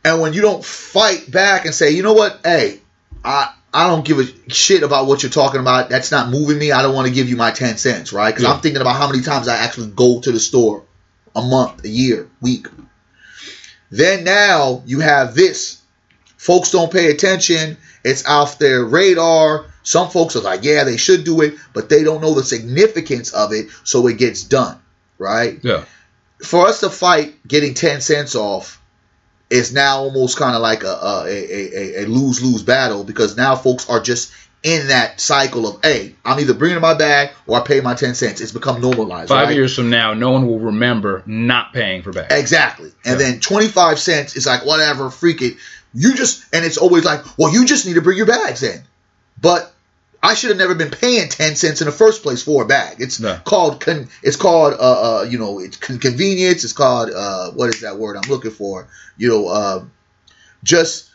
[0.04, 2.80] and when you don't fight back and say you know what hey
[3.24, 5.88] I I don't give a shit about what you're talking about.
[5.88, 6.72] That's not moving me.
[6.72, 8.30] I don't want to give you my 10 cents, right?
[8.30, 8.52] Because Yeah.
[8.52, 10.82] I'm thinking about how many times I actually go to the store
[11.34, 12.66] a month, a year, week.
[13.92, 15.80] Then now you have this.
[16.38, 17.76] Folks don't pay attention.
[18.02, 19.66] It's off their radar.
[19.84, 23.32] Some folks are like, yeah, they should do it, but they don't know the significance
[23.32, 24.80] of it, so it gets done,
[25.18, 25.58] right?
[25.62, 25.84] Yeah.
[26.42, 28.80] For us to fight getting 10 cents off
[29.50, 33.54] is now almost kind of like a, a, a, a lose lose battle because now
[33.54, 37.64] folks are just in that cycle of, hey, I'm either bringing my bag or I
[37.64, 38.40] pay my 10 cents.
[38.40, 39.28] It's become normalized.
[39.28, 39.56] Five right?
[39.56, 42.32] years from now, no one will remember not paying for bags.
[42.32, 42.92] Exactly.
[43.04, 43.26] And Yeah.
[43.30, 45.56] then 25 cents is like, whatever, freak it.
[45.94, 48.82] You just, and it's always like, well, you just need to bring your bags in.
[49.40, 49.72] But
[50.22, 53.00] I should have never been paying 10 cents in the first place for a bag.
[53.00, 53.36] It's No.
[53.44, 56.62] called, con, it's called, uh, uh, you know, it's con- convenience.
[56.62, 58.86] It's called, uh, what is that word I'm looking for?
[59.18, 59.84] You know, uh,
[60.62, 61.06] just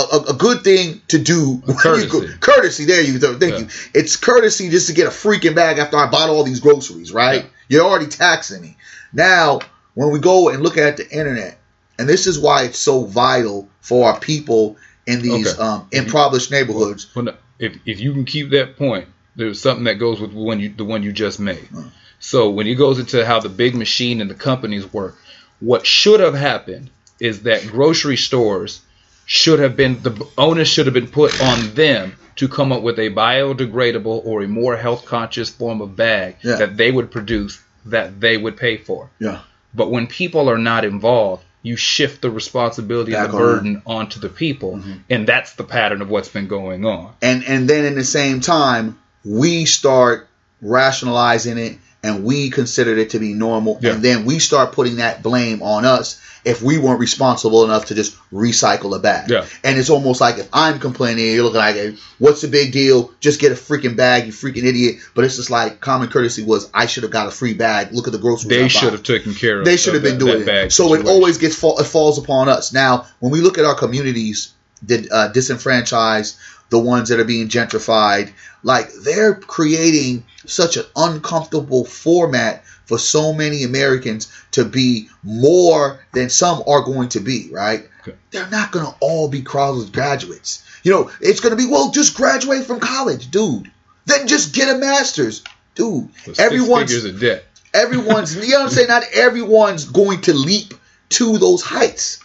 [0.00, 1.62] a, a, good thing to do.
[1.68, 2.08] you courtesy.
[2.08, 2.84] go- courtesy.
[2.84, 3.38] There you go.
[3.38, 3.58] Thank Yeah.
[3.60, 3.68] you.
[3.94, 7.44] It's courtesy just to get a freaking bag after I bought all these groceries, right?
[7.44, 7.50] Yeah.
[7.68, 8.76] You're already taxing me.
[9.12, 9.60] Now,
[9.94, 11.58] when we go and look at the internet,
[11.98, 15.62] and this is why it's so vital for our people in these Okay.
[15.62, 17.08] um, impoverished neighborhoods.
[17.14, 20.60] Well, no, if if you can keep that point, there's something that goes with one
[20.60, 21.66] you the one you just made.
[21.66, 21.88] Hmm.
[22.20, 25.16] So when it goes into how the big machine and the companies work,
[25.60, 28.80] what should have happened is that grocery stores
[29.28, 32.98] should have been the onus should have been put on them to come up with
[32.98, 36.56] a biodegradable or a more health conscious form of bag Yeah.
[36.56, 39.10] that they would produce that they would pay for.
[39.18, 39.40] Yeah.
[39.74, 43.56] But when people are not involved, you shift the responsibility Back and the on them.
[43.56, 44.92] burden onto the people, mm-hmm.
[45.10, 47.12] and that's the pattern of what's been going on.
[47.20, 50.26] And and then in the same time, we start
[50.62, 53.78] rationalizing it and we considered it to be normal.
[53.82, 53.92] Yeah.
[53.92, 57.94] And then we start putting that blame on us if we weren't responsible enough to
[57.94, 59.30] just recycle a bag.
[59.30, 59.44] Yeah.
[59.64, 63.12] And it's almost like if I'm complaining, you're looking like, "Hey, what's the big deal?
[63.20, 64.96] Just get a freaking bag, you freaking idiot.
[65.14, 67.92] But it's just like common courtesy was, I should have got a free bag.
[67.92, 68.48] Look at the groceries.
[68.48, 69.64] They should have taken care of.
[69.64, 70.72] They should have been that- doing that bag it.
[70.72, 72.72] So it always gets fall, it falls upon us.
[72.72, 76.36] Now, when we look at our communities, the uh, disenfranchised,
[76.70, 83.32] the ones that are being gentrified, like they're creating such an uncomfortable format for so
[83.32, 87.88] many Americans to be more than some are going to be, right?
[88.02, 88.16] Okay.
[88.30, 90.64] They're not going to all be college graduates.
[90.82, 93.70] You know, it's going to be, well, just graduate from college, dude.
[94.06, 95.44] Then just get a master's.
[95.74, 97.44] Dude, everyone's figures of debt.
[97.74, 98.88] everyone's you know what I'm saying?
[98.88, 100.74] Not everyone's going to leap
[101.10, 102.20] to those heights.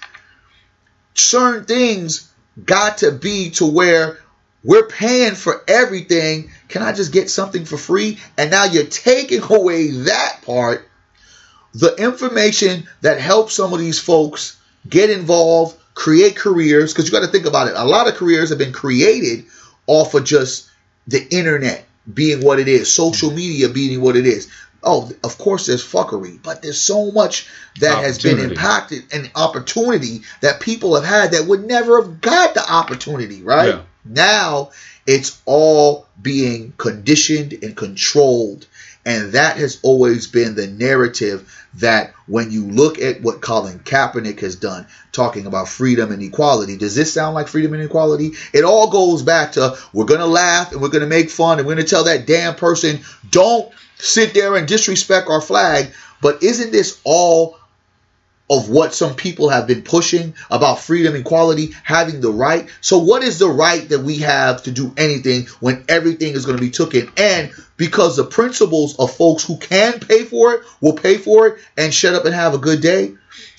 [1.13, 2.31] Certain things
[2.63, 4.17] got to be to where
[4.63, 6.51] we're paying for everything.
[6.69, 8.19] Can I just get something for free?
[8.37, 10.87] And now you're taking away that part.
[11.73, 17.25] The information that helps some of these folks get involved, create careers, because you got
[17.25, 17.73] to think about it.
[17.75, 19.45] A lot of careers have been created
[19.87, 20.69] off of just
[21.07, 24.49] the internet being what it is, social media being what it is.
[24.85, 27.49] Oh, of course, there's fuckery, but there's so much
[27.79, 32.53] that has been impacted and opportunity that people have had that would never have got
[32.53, 33.69] the opportunity, right?
[33.69, 33.81] Yeah.
[34.05, 34.71] Now
[35.05, 38.67] it's all being conditioned and controlled.
[39.05, 44.39] And that has always been the narrative that when you look at what Colin Kaepernick
[44.39, 48.31] has done, talking about freedom and equality, does this sound like freedom and equality?
[48.53, 51.59] It all goes back to we're going to laugh and we're going to make fun
[51.59, 55.93] and we're going to tell that damn person, don't sit there and disrespect our flag.
[56.21, 57.57] But isn't this all
[58.53, 62.69] of what some people have been pushing about freedom, equality, having the right.
[62.81, 66.57] So, what is the right that we have to do anything when everything is going
[66.57, 67.11] to be taken?
[67.17, 71.59] And because the principles of folks who can pay for it will pay for it
[71.77, 73.15] and shut up and have a good day,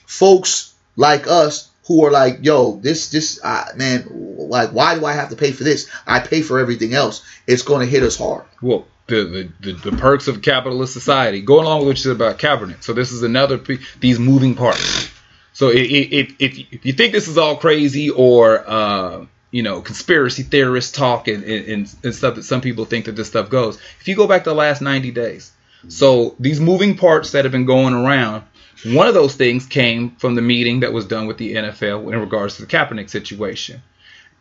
[0.06, 5.12] folks like us who are like, yo, this, this, uh, man, like, why do I
[5.12, 5.90] have to pay for this?
[6.06, 7.22] I pay for everything else.
[7.46, 8.44] It's going to hit us hard.
[8.62, 9.24] Well, the,
[9.60, 11.40] the, the, the perks of capitalist society.
[11.40, 12.82] Go along with what you said about Kaepernick.
[12.82, 15.10] So this is another pe- these moving parts.
[15.52, 20.96] So if if you think this is all crazy or uh, you know conspiracy theorist
[20.96, 24.16] talk and, and, and stuff that some people think that this stuff goes, if you
[24.16, 25.52] go back to the last 90 days,
[25.88, 28.42] so these moving parts that have been going around,
[28.84, 32.18] one of those things came from the meeting that was done with the NFL in
[32.18, 33.80] regards to the Kaepernick situation,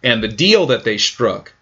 [0.01, 1.53] and the deal that they struck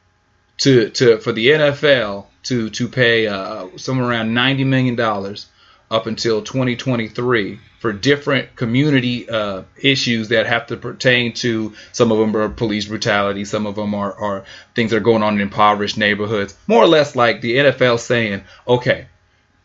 [0.59, 5.47] to to for the NFL to to pay uh, somewhere around ninety million dollars
[5.91, 12.17] up until 2023 for different community uh, issues that have to pertain to some of
[12.17, 15.41] them are police brutality, some of them are, are things that are going on in
[15.41, 16.55] impoverished neighborhoods.
[16.65, 19.07] More or less like the NFL saying, okay,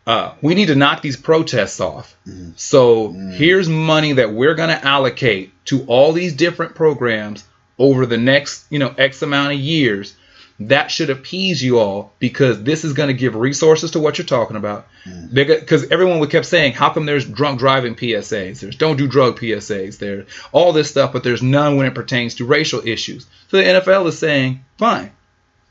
[0.04, 2.16] uh, we need to knock these protests off.
[2.56, 7.44] So here's money that we're going to allocate to all these different programs
[7.78, 10.15] over the next, you know, X amount of years,
[10.58, 14.26] that should appease you all because this is going to give resources to what you're
[14.26, 14.86] talking about.
[15.04, 15.32] Mm.
[15.32, 18.60] Because everyone kept saying, how come there's drunk driving PSAs?
[18.60, 19.98] There's don't do drug PSAs.
[19.98, 23.26] There's all this stuff, but there's none when it pertains to racial issues.
[23.48, 25.12] So the NFL is saying, fine,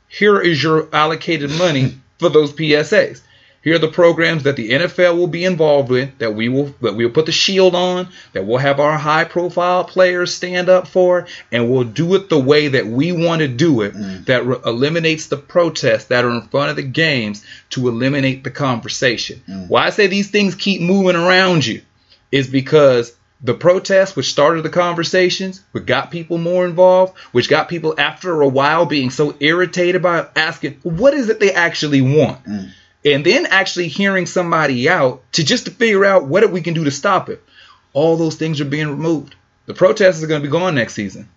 [0.08, 3.20] here is your allocated money for those PSAs.
[3.66, 6.94] Here are the programs that the NFL will be involved with that we will that
[6.94, 11.26] we'll put the shield on, that we'll have our high profile players stand up for,
[11.50, 14.24] and we'll do it the way that we want to do it, mm.
[14.26, 18.52] that re- eliminates the protests that are in front of the games to eliminate the
[18.52, 19.42] conversation.
[19.48, 19.68] Mm.
[19.68, 21.82] Why I say these things keep moving around you
[22.30, 27.68] is because the protests, which started the conversations, which got people more involved, which got
[27.68, 32.44] people after a while being so irritated by asking, what is it they actually want?
[32.44, 32.70] Mm
[33.06, 36.84] and then actually hearing somebody out to just to figure out what we can do
[36.84, 37.42] to stop it.
[37.92, 39.36] All those things are being removed.
[39.66, 41.28] The protesters are going to be gone next season.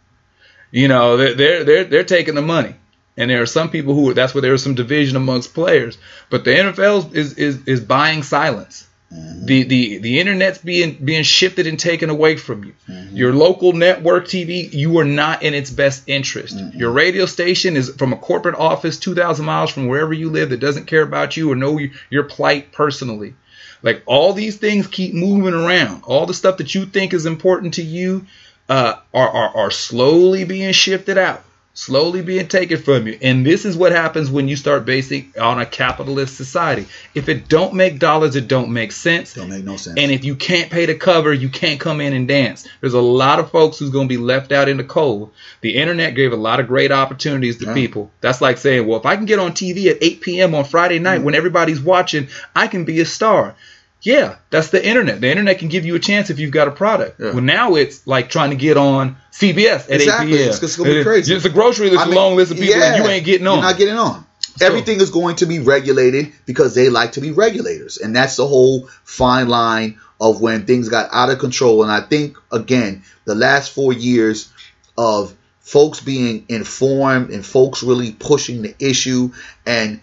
[0.72, 2.76] You know, they're they're they're, taking the money.
[3.17, 5.97] And there are some people who that's where there is some division amongst players.
[6.32, 8.88] But the NFL is is is buying silence.
[9.14, 9.45] Mm-hmm.
[9.45, 12.74] The, the the internet's being being shifted and taken away from you.
[12.88, 13.16] Mm-hmm.
[13.16, 16.55] Your local network TV, you are not in its best interest.
[16.55, 16.78] Mm-hmm.
[16.78, 20.60] Your radio station is from a corporate office 2,000 miles from wherever you live that
[20.60, 21.80] doesn't care about you or know
[22.12, 23.34] your plight personally.
[23.82, 26.03] Like all these things keep moving around.
[26.05, 28.28] All the stuff that you think is important to you
[28.68, 31.43] uh, are, are are slowly being shifted out
[31.80, 33.17] slowly being taken from you.
[33.21, 36.86] And this is what happens when you start basing on a capitalist society.
[37.15, 39.34] If it don't make dollars, it don't make sense.
[39.34, 39.97] Don't make no sense.
[39.97, 42.67] And if you can't pay the cover, you can't come in and dance.
[42.82, 45.32] There's a lot of folks who's going to be left out in the cold.
[45.61, 47.73] The internet gave a lot of great opportunities to yeah.
[47.73, 48.11] people.
[48.19, 50.55] That's like saying, well, if I can get on TV at 8 p.m.
[50.55, 51.25] on Friday night mm-hmm.
[51.27, 53.55] when everybody's watching, I can be a star.
[54.01, 55.19] Yeah, that's the internet.
[55.19, 57.19] The internet can give you a chance if you've got a product.
[57.19, 57.31] Yeah.
[57.31, 60.33] Well, now it's like trying to get on CBS at exactly.
[60.33, 60.49] 8 p.m.
[60.49, 61.35] It's, it's gonna be crazy.
[61.35, 63.25] It's a grocery list, I mean, a long list of people, yeah, and you ain't
[63.25, 63.55] getting on.
[63.55, 64.25] You're not getting on.
[64.39, 64.65] So.
[64.65, 68.47] Everything is going to be regulated because they like to be regulators, and that's the
[68.47, 71.83] whole fine line of when things got out of control.
[71.83, 74.51] And I think again, the last four years
[74.97, 79.31] of folks being informed and folks really pushing the issue
[79.65, 80.01] and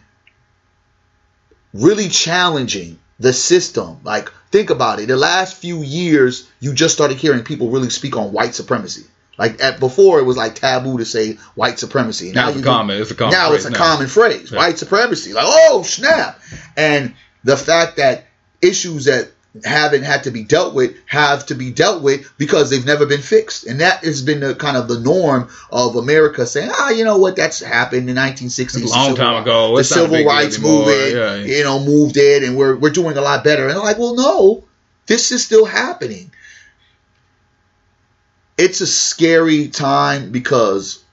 [1.73, 3.99] really challenging the system.
[4.05, 5.07] Like, think about it.
[5.07, 9.05] The last few years, you just started hearing people really speak on white supremacy.
[9.39, 12.33] Like at before, it was like taboo to say white supremacy.
[12.33, 13.33] Now, now it's, a common, it's a common.
[13.33, 13.79] Now it's a now.
[13.79, 14.59] common phrase, yeah.
[14.59, 15.35] white supremacy.
[15.35, 16.41] Like, oh snap!
[16.77, 17.15] And
[17.45, 18.27] the fact that
[18.63, 19.31] issues that
[19.65, 23.21] haven't had to be dealt with have to be dealt with because they've never been
[23.21, 23.67] fixed.
[23.67, 27.19] And that has been the kind of the norm of America saying, ah, you know
[27.19, 28.85] what, that's happened in 1960s.
[28.85, 29.77] A long time ago.
[29.77, 31.45] The civil rights movement, yeah, yeah.
[31.45, 33.69] you know, moved it and we're, we're doing a lot better.
[33.69, 34.65] And I'm like, well, no,
[35.07, 36.33] this is still happening.
[38.59, 41.05] It's a scary time because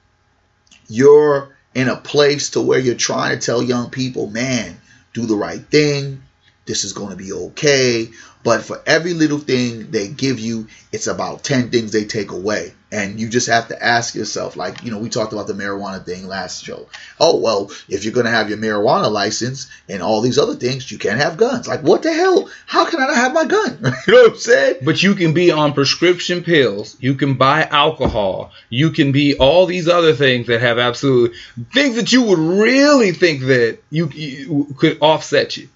[0.88, 4.80] you're in a place to where you're trying to tell young people, man,
[5.14, 6.24] do the right thing.
[6.66, 8.10] This is going to be okay.
[8.44, 12.74] But for every little thing they give you, it's about 10 things they take away.
[12.92, 16.06] And you just have to ask yourself, like, you know, we talked about the marijuana
[16.06, 16.88] thing last show.
[17.20, 20.92] Oh, well, if you're going to have your marijuana license and all these other things,
[20.92, 21.68] you can't have guns.
[21.68, 22.50] Like, what the hell?
[22.68, 23.80] How can I not have my gun?
[24.08, 24.76] you know what I'm saying?
[24.84, 26.96] But you can be on prescription pills.
[27.00, 28.52] You can buy alcohol.
[28.70, 31.38] You can be all these other things that have absolutely
[31.74, 35.70] things that you would really think that you, you could offset you.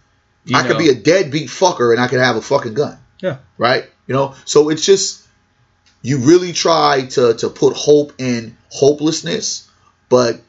[0.56, 0.70] I know.
[0.70, 2.98] could be a deadbeat fucker and I could have a fucking gun.
[3.22, 3.38] Yeah.
[3.58, 3.86] Right?
[4.08, 5.28] You know, so it's just
[6.02, 9.70] you really try to to put hope in hopelessness,
[10.10, 10.40] but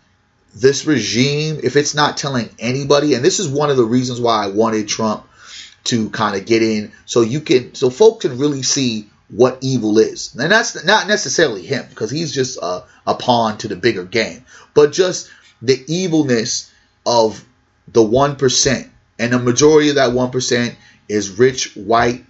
[0.54, 4.44] this regime, if it's not telling anybody, and this is one of the reasons why
[4.44, 5.26] I wanted Trump
[5.84, 9.98] to kind of get in, so you can, so folks can really see what evil
[9.98, 14.04] is, and that's not necessarily him because he's just a, a pawn to the bigger
[14.04, 14.44] game,
[14.74, 15.30] but just
[15.60, 16.72] the evilness
[17.06, 17.44] of
[17.88, 20.74] the one percent and the majority of that 1%
[21.08, 22.24] is rich white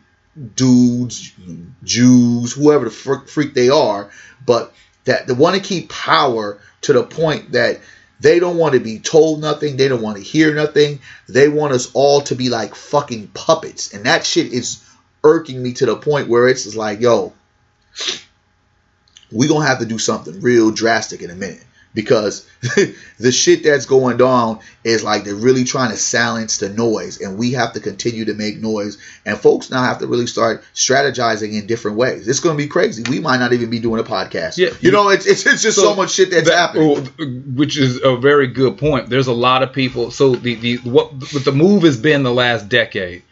[0.55, 1.33] dudes,
[1.83, 4.11] Jews, whoever the freak they are,
[4.45, 4.73] but
[5.05, 7.81] that they want to keep power to the point that
[8.21, 9.77] they don't want to be told nothing.
[9.77, 11.01] They don't want to hear nothing.
[11.29, 13.95] They want us all to be like fucking puppets.
[13.95, 14.85] And that shit is
[15.23, 17.33] irking me to the point where it's like, yo,
[19.31, 21.65] we're gonna have to do something real drastic in a minute
[21.95, 22.48] because
[23.19, 27.39] the shit that's going down is like they're really trying to silence the noise and
[27.39, 31.53] we have to continue to make noise and folks now have to really start strategizing
[31.53, 34.05] in different ways it's going to be crazy we might not even be doing a
[34.05, 37.09] podcast yeah you know it's, it's, it's just so, so, much shit that's that, happening
[37.21, 40.77] oh, which is a very good point there's a lot of people so the, the
[40.79, 43.23] what, what the move has been the last decade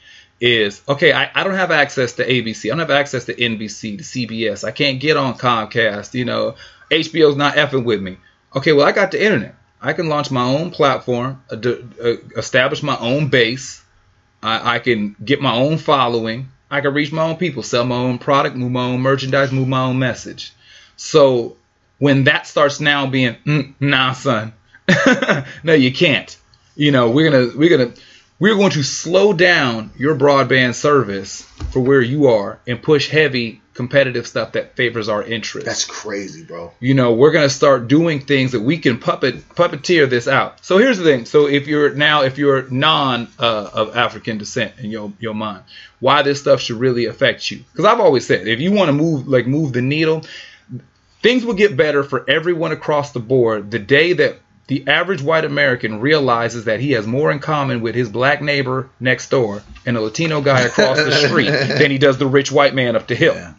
[0.40, 2.66] is okay, I, I don't have access to ABC.
[2.66, 4.64] I don't have access to NBC, to CBS.
[4.64, 6.12] I can't get on Comcast.
[6.12, 6.56] You know,
[6.90, 8.18] HBO's not effing with me.
[8.54, 9.54] Okay, well I got the internet.
[9.80, 11.42] I can launch my own platform,
[12.36, 13.82] establish my own base.
[14.42, 16.48] I, I can get my own following.
[16.70, 19.68] I can reach my own people, sell my own product, move my own merchandise, move
[19.68, 20.52] my own message.
[20.96, 21.56] So
[21.98, 24.54] when that starts now being, mm, nah, son,
[25.62, 26.36] no, you can't.
[26.74, 27.92] You know, we're gonna we're gonna
[28.38, 33.62] we're going to slow down your broadband service for where you are and push heavy
[33.76, 35.66] competitive stuff that favors our interests.
[35.66, 36.72] That's crazy, bro.
[36.80, 40.64] You know, we're gonna start doing things that we can puppet puppeteer this out.
[40.64, 41.26] So here's the thing.
[41.26, 45.62] So if you're now if you're non uh, of African descent in your your mind,
[46.00, 47.64] why this stuff should really affect you?
[47.70, 50.24] Because I've always said if you want to move like move the needle,
[51.22, 55.44] things will get better for everyone across the board the day that the average white
[55.44, 59.96] American realizes that he has more in common with his black neighbor next door and
[59.96, 63.14] a Latino guy across the street than he does the rich white man up the
[63.14, 63.34] hill.
[63.34, 63.52] Yeah.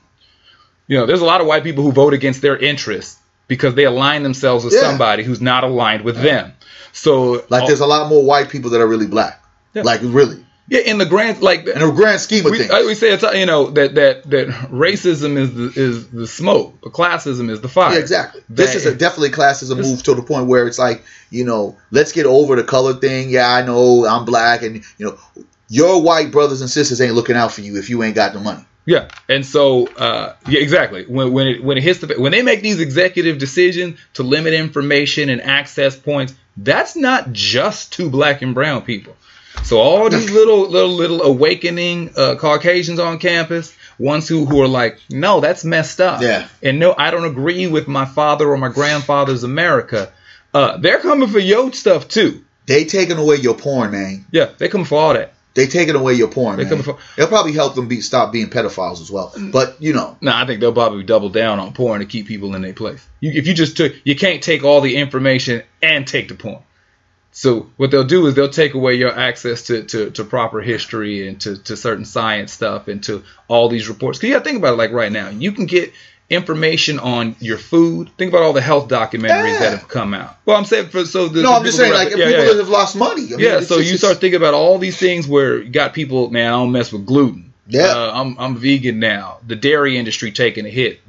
[0.88, 3.17] You know, there's a lot of white people who vote against their interests
[3.47, 4.81] because they align themselves with Yeah.
[4.81, 6.53] somebody who's not aligned with them.
[6.93, 9.43] So, Like there's a lot more white people that are really black.
[9.73, 9.83] Yeah.
[9.83, 10.43] Like really.
[10.69, 12.71] yeah, in the grand, like In the grand scheme of we, things.
[12.85, 16.93] We say it's you know that that that racism is the is the smoke, but
[16.93, 17.93] classism is the fire.
[17.93, 18.41] Yeah, exactly.
[18.49, 21.77] This is a definitely classism This- move to the point where it's like, you know,
[21.91, 23.29] let's get over the color thing.
[23.29, 25.17] Yeah, I know I'm black, and you know,
[25.69, 28.39] your white brothers and sisters ain't looking out for you if you ain't got the
[28.39, 28.65] money.
[28.88, 31.05] Yeah, and so uh, yeah, exactly.
[31.05, 34.53] When when it when it hits the when they make these executive decisions to limit
[34.53, 39.17] information and access points, that's not just to black and brown people.
[39.63, 44.69] So all these little little little awakening uh, Caucasians on campus, ones who who are
[44.69, 46.21] like, no, that's messed up.
[46.21, 46.47] Yeah.
[46.63, 50.13] and no, I don't agree with my father or my grandfather's America.
[50.53, 52.45] Uh, they're coming for your stuff too.
[52.67, 54.25] They taking away your porn, man.
[54.31, 55.33] Yeah, they come for all that.
[55.58, 56.84] They taking away your porn, They man.
[56.84, 59.32] for- It'll probably help them be stop being pedophiles as well.
[59.36, 59.51] Mm.
[59.51, 62.53] But you know, No, I think they'll probably double down on porn to keep people
[62.53, 63.03] in their place.
[63.22, 66.60] You, if you just took, you can't take all the information and take the porn.
[67.32, 71.28] So what they'll do is they'll take away your access to, to, to proper history
[71.28, 74.20] and to, to certain science stuff and to all these reports.
[74.20, 75.30] Because you got to think about it like right now.
[75.30, 75.91] You can get
[76.30, 78.09] information on your food.
[78.17, 79.59] Think about all the health documentaries Yeah.
[79.59, 80.36] that have come out.
[80.45, 82.57] Well, I'm saying for so the, no, I'm just saying, like yeah, people yeah, that
[82.57, 83.28] have lost money.
[83.28, 85.93] I mean, Yeah, so just- you start thinking about all these things where you got
[85.93, 87.45] people, man, I don't mess with gluten.
[87.69, 87.88] Yeah.
[87.88, 89.39] Uh, I'm I'm vegan now.
[89.45, 91.01] The dairy industry taking a hit,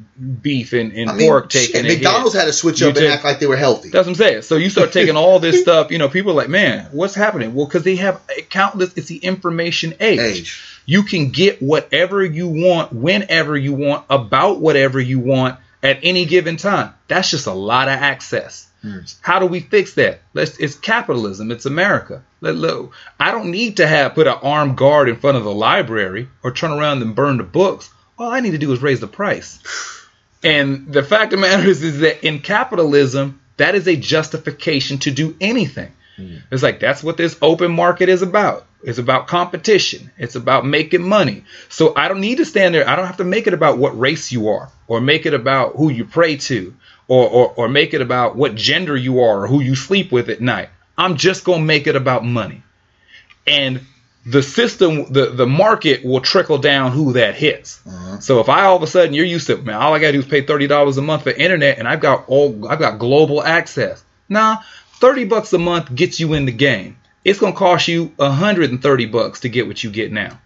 [0.42, 1.98] beef and, and I mean, pork shit, taking a hit.
[1.98, 2.40] McDonald's hit.
[2.40, 3.90] had to switch You up and take- act like they were healthy.
[3.90, 4.42] That's what I'm saying.
[4.42, 7.54] So you start taking all this stuff, you know, people are like, man, what's happening?
[7.54, 8.92] Well, because they have countless.
[8.96, 10.18] It's the information age.
[10.18, 10.77] Age.
[10.90, 16.24] You can get whatever you want, whenever you want, about whatever you want at any
[16.24, 16.94] given time.
[17.08, 18.66] That's just a lot of access.
[19.20, 20.20] How do we fix that?
[20.32, 21.50] Let's, it's capitalism.
[21.50, 22.22] It's America.
[22.40, 22.88] Let, let-
[23.20, 26.52] I don't need to have put an armed guard in front of the library or
[26.52, 27.90] turn around and burn the books.
[28.16, 29.58] All I need to do is raise the price.
[30.42, 34.98] And the fact of the matter is, is that in capitalism, that is a justification
[35.00, 35.92] to do anything.
[36.50, 38.64] It's like that's what this open market is about.
[38.82, 40.10] It's about competition.
[40.18, 41.44] It's about making money.
[41.68, 42.88] So I don't need to stand there.
[42.88, 45.74] I don't have to make it about what race you are, or make it about
[45.76, 46.74] who you pray to,
[47.08, 50.28] or or, or make it about what gender you are, or who you sleep with
[50.28, 50.68] at night.
[50.96, 52.62] I'm just gonna make it about money.
[53.46, 53.80] And
[54.26, 57.80] the system, the, the market will trickle down who that hits.
[57.86, 58.18] Mm-hmm.
[58.20, 60.18] So if I all of a sudden you're used to man, all I gotta do
[60.20, 63.42] is pay thirty dollars a month for internet, and I've got all I've got global
[63.42, 64.04] access.
[64.28, 64.58] Nah,
[65.00, 66.96] thirty bucks a month gets you in the game.
[67.28, 70.38] It's gonna cost you hundred and thirty bucks to get what you get now.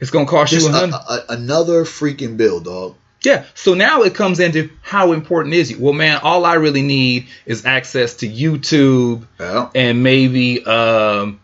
[0.00, 2.94] It's gonna cost Just you a, a another freaking bill, dog.
[3.22, 3.44] Yeah.
[3.54, 5.78] So now it comes into how important is you?
[5.80, 9.70] Well, man, all I really need is access to YouTube Yeah.
[9.74, 11.40] and maybe um,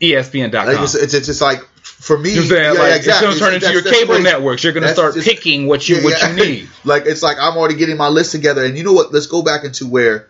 [0.00, 0.66] ESPN.com.
[0.66, 2.74] Like it's, it's, it's just like for me, You know what saying?
[2.74, 3.00] yeah, like, exactly.
[3.00, 4.22] It's going to turn into That's- your that's cable crazy.
[4.30, 4.62] networks.
[4.64, 6.68] You're going to That's start just- picking what you Yeah, what you need.
[6.84, 9.12] like it's like I'm already getting my list together, and you know what?
[9.12, 10.28] Let's go back into where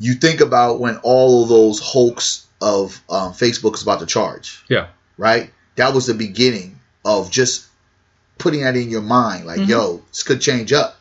[0.00, 4.64] you think about when all of those hoax of um, Facebook is about to charge,
[4.68, 4.88] Yeah.
[5.16, 5.52] right?
[5.76, 7.66] That was the beginning of just
[8.38, 9.70] putting that in your mind, like, Mm-hmm.
[9.70, 10.96] yo, this could change up,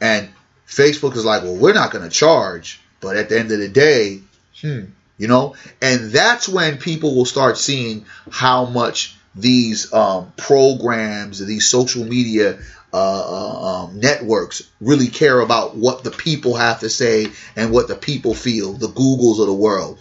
[0.00, 0.28] and
[0.66, 3.68] Facebook is like, well, we're not going to charge, but at the end of the
[3.68, 4.20] day,
[4.60, 4.84] hmm,
[5.18, 11.68] you know, and that's when people will start seeing how much these um, programs, these
[11.68, 12.58] social media
[12.92, 17.88] uh, uh, um, networks really care about what the people have to say and what
[17.88, 19.98] the people feel, the Googles of the world.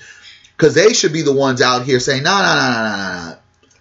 [0.56, 3.38] Because they should be the ones out here saying, no, no, no, no, no, no.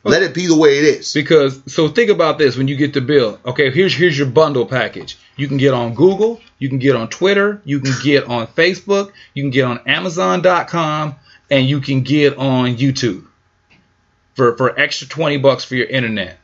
[0.07, 1.12] Let it be the way it is.
[1.12, 3.40] Because so think about this when you get the bill.
[3.44, 5.18] Okay, here's here's your bundle package.
[5.36, 9.12] You can get on Google, you can get on Twitter, you can get on Facebook,
[9.34, 11.16] you can get on Amazon.com,
[11.50, 13.26] and you can get on YouTube
[14.34, 16.38] for for extra twenty bucks for your internet.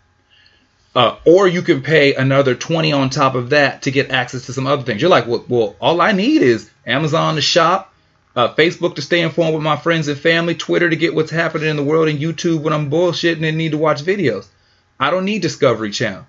[0.95, 4.53] Uh, or you can pay another 20 on top of that to get access to
[4.53, 5.01] some other things.
[5.01, 7.93] You're like, well, well all I need is Amazon to shop,
[8.37, 11.69] uh, Facebook to stay informed with my friends and family, Twitter to get what's happening
[11.69, 14.47] in the world, and YouTube when I'm bullshitting and need to watch videos.
[15.01, 16.27] I don't need Discovery Channel.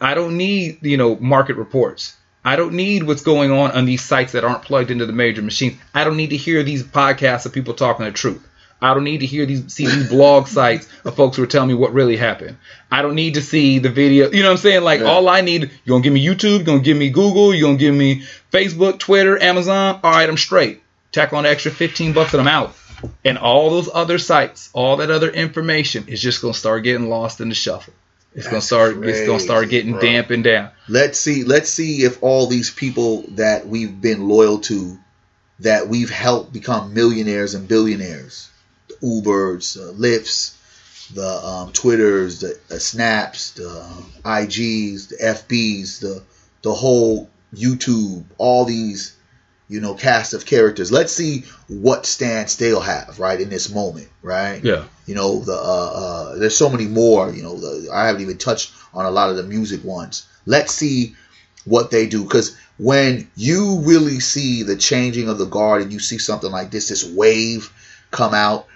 [0.00, 2.16] I don't need, you know, market reports.
[2.44, 5.42] I don't need what's going on on these sites that aren't plugged into the major
[5.42, 5.78] machines.
[5.92, 8.46] I don't need to hear these podcasts of people talking the truth.
[8.80, 11.68] I don't need to hear these see these blog sites of folks who are telling
[11.68, 12.58] me what really happened.
[12.90, 14.30] I don't need to see the video.
[14.30, 14.82] You know what I'm saying?
[14.82, 15.06] Like yeah.
[15.06, 17.78] all I need, you're gonna give me YouTube, you're gonna give me Google, you're gonna
[17.78, 20.00] give me Facebook, Twitter, Amazon.
[20.02, 20.82] All right, I'm straight.
[21.10, 22.74] Tack on the extra 15 bucks and I'm out.
[23.24, 27.40] And all those other sites, all that other information is just gonna start getting lost
[27.40, 27.94] in the shuffle.
[28.34, 28.96] It's That's gonna start.
[28.96, 30.00] Crazy, it's gonna start getting bro.
[30.00, 30.70] dampened down.
[30.88, 31.44] Let's see.
[31.44, 34.98] Let's see if all these people that we've been loyal to,
[35.60, 38.47] that we've helped become millionaires and billionaires,
[39.02, 40.54] Ubers, uh, Lyfts,
[41.14, 46.22] the um, Twitters, the, the, Snaps, the um, IGs, the FBs, the
[46.62, 49.16] the whole YouTube, all these
[49.68, 50.90] you know, cast of characters.
[50.90, 54.64] Let's see what stance they'll have, right, in this moment, right?
[54.64, 54.84] Yeah.
[55.06, 57.30] You know, the uh, uh, there's so many more.
[57.30, 60.26] You know, the, I haven't even touched on a lot of the music ones.
[60.46, 61.14] Let's see
[61.66, 65.98] what they do, because when you really see the changing of the guard and you
[65.98, 67.70] see something like this, this wave
[68.10, 68.66] come out,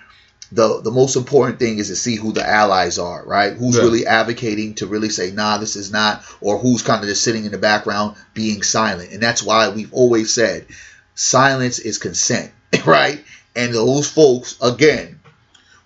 [0.52, 3.54] the the most important thing is to see who the allies are, right?
[3.54, 3.82] Who's yeah.
[3.82, 7.46] really advocating to really say, nah, this is not, or who's kind of just sitting
[7.46, 9.12] in the background being silent.
[9.12, 10.66] And that's why we've always said
[11.14, 12.52] silence is consent,
[12.86, 13.24] right?
[13.56, 15.20] And those folks, again,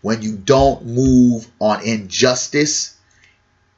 [0.02, 2.96] when you don't move on injustice,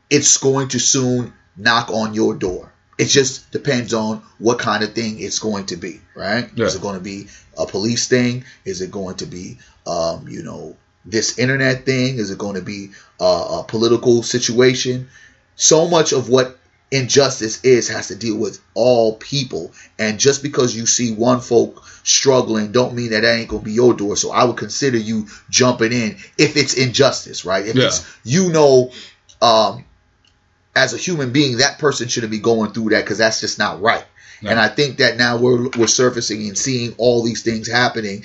[0.08, 2.67] it's going to soon knock on your door.
[2.98, 6.50] It just depends on what kind of thing it's going to be, right?
[6.54, 6.66] Yeah.
[6.66, 8.44] Is it going to be a police thing?
[8.64, 12.18] Is it going to be um, you know, this internet thing?
[12.18, 12.90] Is it going to be
[13.20, 15.08] a, a political situation?
[15.56, 16.58] So much of what
[16.90, 21.84] injustice is has to deal with all people and just because you see one folk
[22.02, 25.26] struggling don't mean that that ain't gonna be your door so i would consider you
[25.50, 27.84] jumping in if it's injustice right if yeah.
[27.84, 28.90] it's you know
[29.42, 29.84] um
[30.76, 33.80] as a human being that person shouldn't be going through that because that's just not
[33.80, 34.04] right
[34.42, 34.50] no.
[34.50, 38.22] and i think that now we're we're surfacing and seeing all these things happening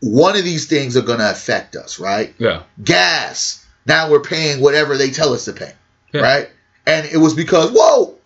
[0.00, 2.34] one of these things are going to affect us, right?
[2.38, 2.62] Yeah.
[2.82, 3.66] Gas.
[3.86, 5.72] Now we're paying whatever they tell us to pay,
[6.12, 6.20] yeah.
[6.20, 6.50] right?
[6.86, 8.16] And it was because, whoa,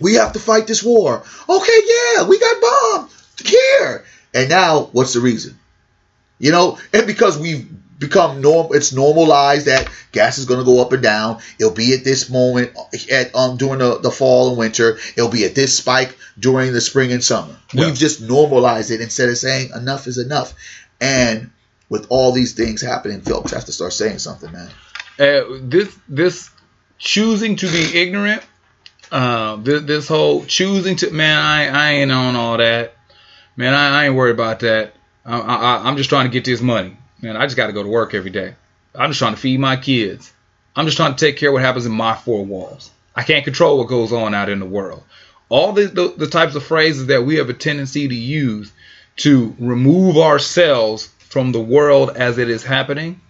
[0.00, 1.22] we have to fight this war.
[1.48, 3.10] Okay, yeah, we got bombed
[3.44, 4.04] here.
[4.34, 5.58] And now, what's the reason?
[6.38, 7.68] You know, and because we've
[8.00, 8.68] become norm.
[8.72, 11.40] It's normalized that gas is going to go up and down.
[11.60, 12.72] It'll be at this moment
[13.12, 14.98] at um during the, the fall and winter.
[15.16, 17.54] It'll be at this spike during the spring and summer.
[17.72, 17.84] Yeah.
[17.84, 20.54] We've just normalized it instead of saying enough is enough.
[21.00, 21.50] And
[21.88, 24.70] with all these things happening, folks have to start saying something, man.
[25.18, 26.50] Uh, this this
[26.98, 28.42] choosing to be ignorant,
[29.12, 32.94] uh, this, this whole choosing to man, I I ain't on all that.
[33.56, 34.94] Man, I, I ain't worried about that.
[35.26, 36.96] I, I, I'm just trying to get this money.
[37.22, 38.54] Man, I just got to go to work every day.
[38.94, 40.32] I'm just trying to feed my kids.
[40.74, 42.90] I'm just trying to take care of what happens in my four walls.
[43.14, 45.02] I can't control what goes on out in the world.
[45.48, 48.72] All the, the, the types of phrases that we have a tendency to use
[49.16, 53.20] to remove ourselves from the world as it is happening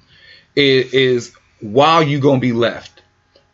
[0.55, 3.03] is, is while you're going to be left.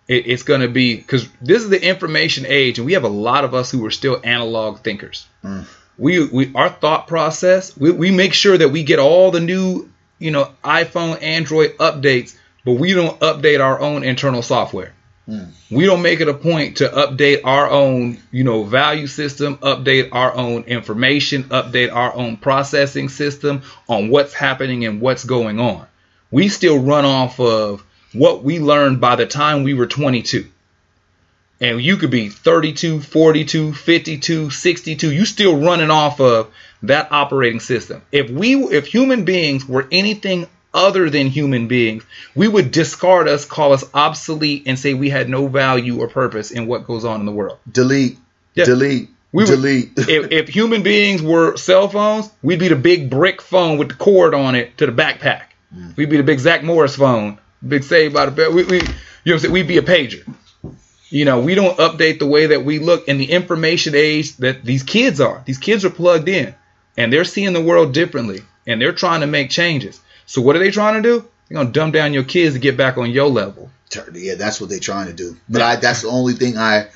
[0.09, 3.09] It, it's going to be because this is the information age, and we have a
[3.09, 5.27] lot of us who are still analog thinkers.
[5.43, 5.65] Mm.
[5.99, 9.89] We, we our thought process, we, we make sure that we get all the new
[10.19, 14.93] you know, iPhone, Android updates, but we don't update our own internal software.
[15.29, 15.51] Mm.
[15.71, 20.11] We don't make it a point to update our own, you know, value system, update
[20.13, 25.87] our own information, update our own processing system on what's happening and what's going on.
[26.31, 30.47] We still run off of what we learned by the time we were 22.
[31.61, 35.13] And you could be 32, 42, 52, 62.
[35.13, 36.53] You still running off of
[36.83, 38.03] that operating system.
[38.13, 40.47] If we if human beings were anything
[40.77, 42.05] other than human beings,
[42.35, 46.51] we would discard us, call us obsolete, and say we had no value or purpose
[46.51, 47.59] in what goes on in the world.
[47.71, 48.19] Delete.
[48.55, 48.67] Yeah.
[48.67, 49.09] Delete.
[49.33, 49.93] We would, Delete.
[49.97, 53.95] if, if human beings were cell phones, we'd be the big brick phone with the
[53.95, 55.45] cord on it to the backpack.
[55.75, 55.97] Mm.
[55.97, 58.53] We'd be the big Zach Morris phone, big Saved by the Bell.
[58.53, 58.93] We, we, you know
[59.25, 59.53] what I'm saying?
[59.53, 60.35] We'd be a pager.
[61.09, 64.65] You know, we don't update the way that we look in the information age that
[64.65, 65.43] these kids are.
[65.47, 66.55] These kids are plugged in
[66.97, 70.01] and they're seeing the world differently and they're trying to make changes.
[70.27, 71.29] So what are they trying to do?
[71.49, 73.71] They're gonna dumb down your kids to get back on your level.
[74.13, 75.37] Yeah, that's what they're trying to do.
[75.49, 76.89] But I, that's the only thing I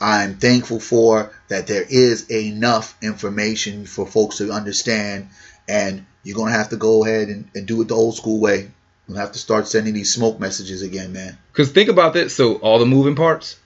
[0.00, 5.28] I'm thankful for that there is enough information for folks to understand,
[5.68, 8.70] and you're gonna have to go ahead and, and do it the old school way.
[9.06, 11.36] We'll have to start sending these smoke messages again, man.
[11.52, 12.30] Because think about that.
[12.30, 13.58] So all the moving parts,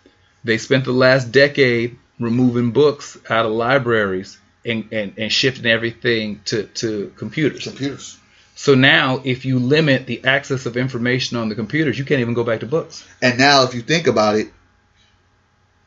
[0.45, 6.41] they spent the last decade removing books out of libraries and, and, and shifting everything
[6.47, 7.65] to, to computers.
[7.65, 8.19] Computers.
[8.55, 12.35] So now, if you limit the access of information on the computers, you can't even
[12.35, 13.07] go back to books.
[13.21, 14.49] And now, if you think about it,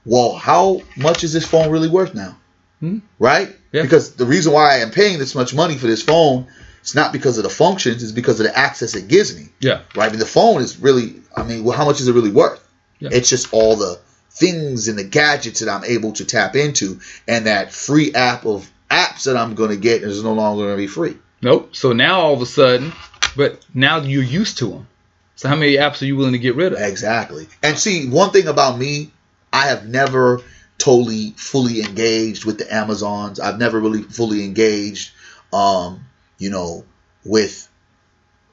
[0.05, 2.37] well, how much is this phone really worth now?
[2.79, 2.99] Hmm?
[3.17, 3.55] Right?
[3.71, 3.81] Yeah.
[3.81, 6.47] Because the reason why I am paying this much money for this phone,
[6.81, 9.49] it's not because of the functions, it's because of the access it gives me.
[9.59, 9.81] Yeah.
[9.95, 10.07] Right?
[10.07, 12.65] I mean, the phone is really, I mean, well, how much is it really worth?
[12.99, 13.09] Yeah.
[13.11, 13.99] It's just all the
[14.39, 18.69] things and the gadgets that I'm able to tap into, and that free app of
[18.89, 21.17] apps that I'm going to get is no longer going to be free.
[21.41, 21.75] Nope.
[21.75, 22.91] So now all of a sudden,
[23.35, 24.87] but now you're used to them.
[25.35, 26.79] So how many apps are you willing to get rid of?
[26.79, 27.47] Exactly.
[27.63, 29.11] And see, one thing about me,
[29.53, 30.41] I have never
[30.77, 33.39] totally fully engaged with the Amazons.
[33.39, 35.11] I've never really fully engaged,
[35.53, 36.05] um,
[36.37, 36.83] you know,
[37.23, 37.69] with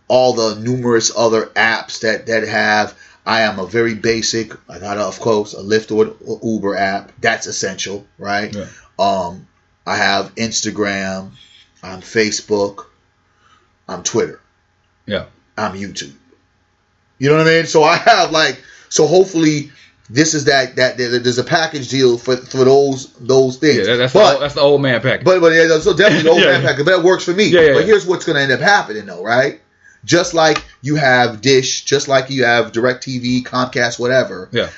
[0.08, 2.96] all the numerous other apps that that have.
[3.26, 4.52] I am a very basic.
[4.70, 7.12] I got, of course, a Lyft or Uber app.
[7.20, 8.54] That's essential, right?
[8.54, 8.66] Yeah.
[8.98, 9.46] Um,
[9.84, 11.30] I have Instagram.
[11.82, 12.86] I'm Facebook.
[13.88, 14.40] I'm Twitter.
[15.06, 15.26] Yeah.
[15.58, 16.12] I'm YouTube.
[17.18, 17.66] You know what I mean?
[17.66, 19.70] So I have like so hopefully
[20.08, 23.78] this is that that, there's a package deal for for those those things.
[23.78, 25.24] Yeah, that- that's the but old, that's the old man package.
[25.24, 26.52] but but yeah, so definitely the old Yeah.
[26.52, 26.84] man package.
[26.84, 27.44] But that works for me.
[27.48, 27.86] Yeah, yeah, but yeah.
[27.86, 29.60] here's what's gonna end up happening though, right?
[30.04, 34.48] Just like you have Dish, just like you have DirecTV, Comcast, whatever.
[34.52, 34.70] yeah,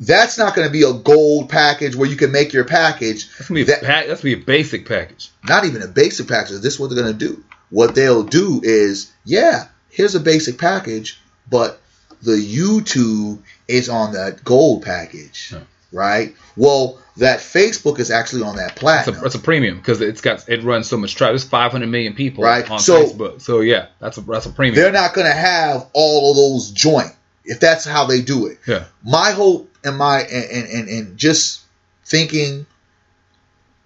[0.00, 3.28] That's not going to be a gold package where you can make your package.
[3.36, 5.30] that's gonna be a, That- pa- that's gonna be a basic package.
[5.44, 6.60] not even a basic package.
[6.60, 7.44] This is what they're gonna do.
[7.68, 11.20] What they'll do is, yeah, here's a basic package,
[11.50, 11.80] but
[12.22, 15.60] the YouTube is on that gold package, Yeah.
[15.92, 16.34] right?
[16.56, 20.48] Well, that Facebook is actually on that That's a, that's a premium because it's got
[20.48, 21.32] it runs so much traffic.
[21.32, 22.68] There's 500 million people Right.
[22.70, 23.40] on So- Facebook.
[23.40, 24.74] So yeah, that's a that's a premium.
[24.76, 27.12] they're not gonna have all of those joint
[27.44, 28.58] if that's how they do it.
[28.66, 28.84] Yeah.
[29.04, 31.60] My hope and my and and, and, and just
[32.04, 32.66] thinking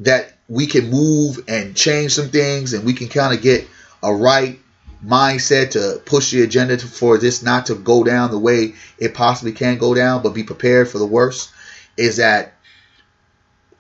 [0.00, 3.66] that we can move and change some things and we can kind of get
[4.02, 4.58] a right
[5.04, 9.14] mindset to push the agenda to, for this not to go down the way it
[9.14, 11.50] possibly can go down, but be prepared for the worst,
[11.96, 12.53] is that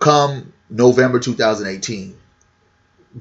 [0.04, 2.14] come November 2018,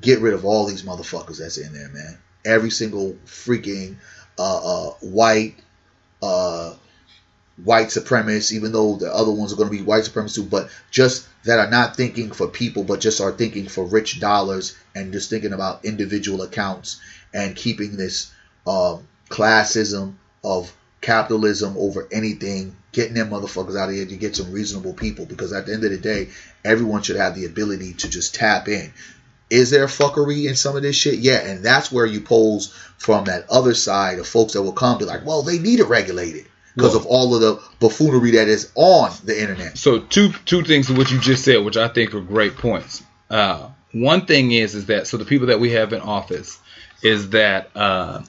[0.01, 2.17] get rid of all these motherfuckers that's in there, man.
[2.43, 3.95] Every single freaking
[4.37, 5.55] uh, uh, white
[6.21, 6.73] uh,
[7.63, 10.69] white supremacists, even though the other ones are going to be white supremacists too, but
[10.91, 15.13] just that are not thinking for people, but just are thinking for rich dollars and
[15.13, 16.99] just thinking about individual accounts
[17.33, 18.33] and keeping this
[18.67, 24.51] um, classism of capitalism over anything, getting them motherfuckers out of here to get some
[24.51, 25.25] reasonable people.
[25.27, 26.29] Because at the end of the day,
[26.65, 28.91] everyone should have the ability to just tap in.
[29.51, 31.19] Is there fuckery in some of this shit?
[31.19, 34.97] Yeah, and that's where you pose from that other side of folks that will come
[34.99, 36.45] to like, well, they need it regulated
[36.75, 39.77] because Well- of all of the buffoonery that is on the internet.
[39.77, 43.03] So two two things to what you just said, which I think are great points.
[43.29, 46.57] Uh, one thing is is that so the people that we have in office
[47.03, 48.21] is that uh,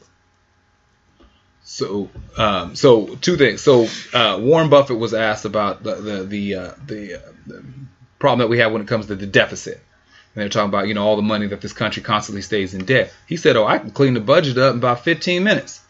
[1.65, 3.63] so um, so two things.
[3.63, 7.65] So uh, Warren Buffett was asked about the the the, uh, the, uh, the
[8.19, 9.81] problem that we have when it comes to the deficit.
[10.35, 12.85] And they're talking about you know all the money that this country constantly stays in
[12.85, 13.13] debt.
[13.27, 15.81] He said, "Oh, I can clean the budget up in about 15 minutes."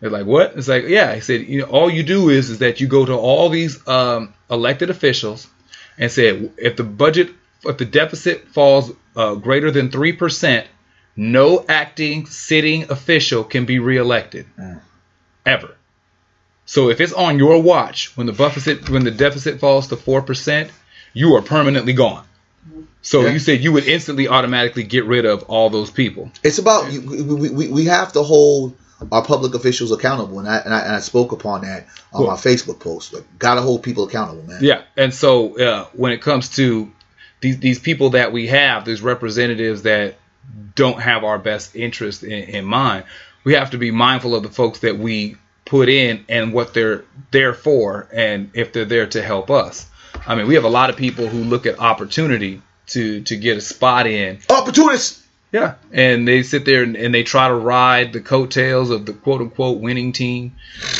[0.00, 0.54] They're like, what?
[0.56, 1.14] It's like, yeah.
[1.14, 3.86] He said, you know, all you do is is that you go to all these
[3.86, 5.46] um, elected officials
[5.96, 7.30] and say, if the budget,
[7.64, 10.66] if the deficit falls uh, greater than three percent,
[11.14, 14.46] no acting sitting official can be reelected
[15.44, 15.76] ever.
[16.64, 20.22] So if it's on your watch when the deficit when the deficit falls to four
[20.22, 20.70] percent,
[21.12, 22.24] you are permanently gone.
[23.02, 23.32] So Yeah.
[23.32, 26.30] you said you would instantly automatically get rid of all those people.
[26.44, 28.76] It's about we, we, we have to hold
[29.10, 32.26] our public officials accountable, and I and I, and I spoke upon that on Cool.
[32.28, 33.12] my Facebook post.
[33.12, 34.62] Like, gotta hold people accountable, man.
[34.62, 36.92] Yeah, and so uh, when it comes to
[37.40, 40.14] these these people that we have, these representatives that
[40.76, 43.04] don't have our best interest in, in mind,
[43.44, 47.04] we have to be mindful of the folks that we put in and what they're
[47.30, 49.88] there for, and if they're there to help us.
[50.26, 53.56] I mean, we have a lot of people who look at opportunity to to get
[53.56, 55.22] a spot in, Opportunists.
[55.52, 59.12] yeah, and they sit there and, and they try to ride the coattails of the
[59.12, 60.54] quote unquote winning team,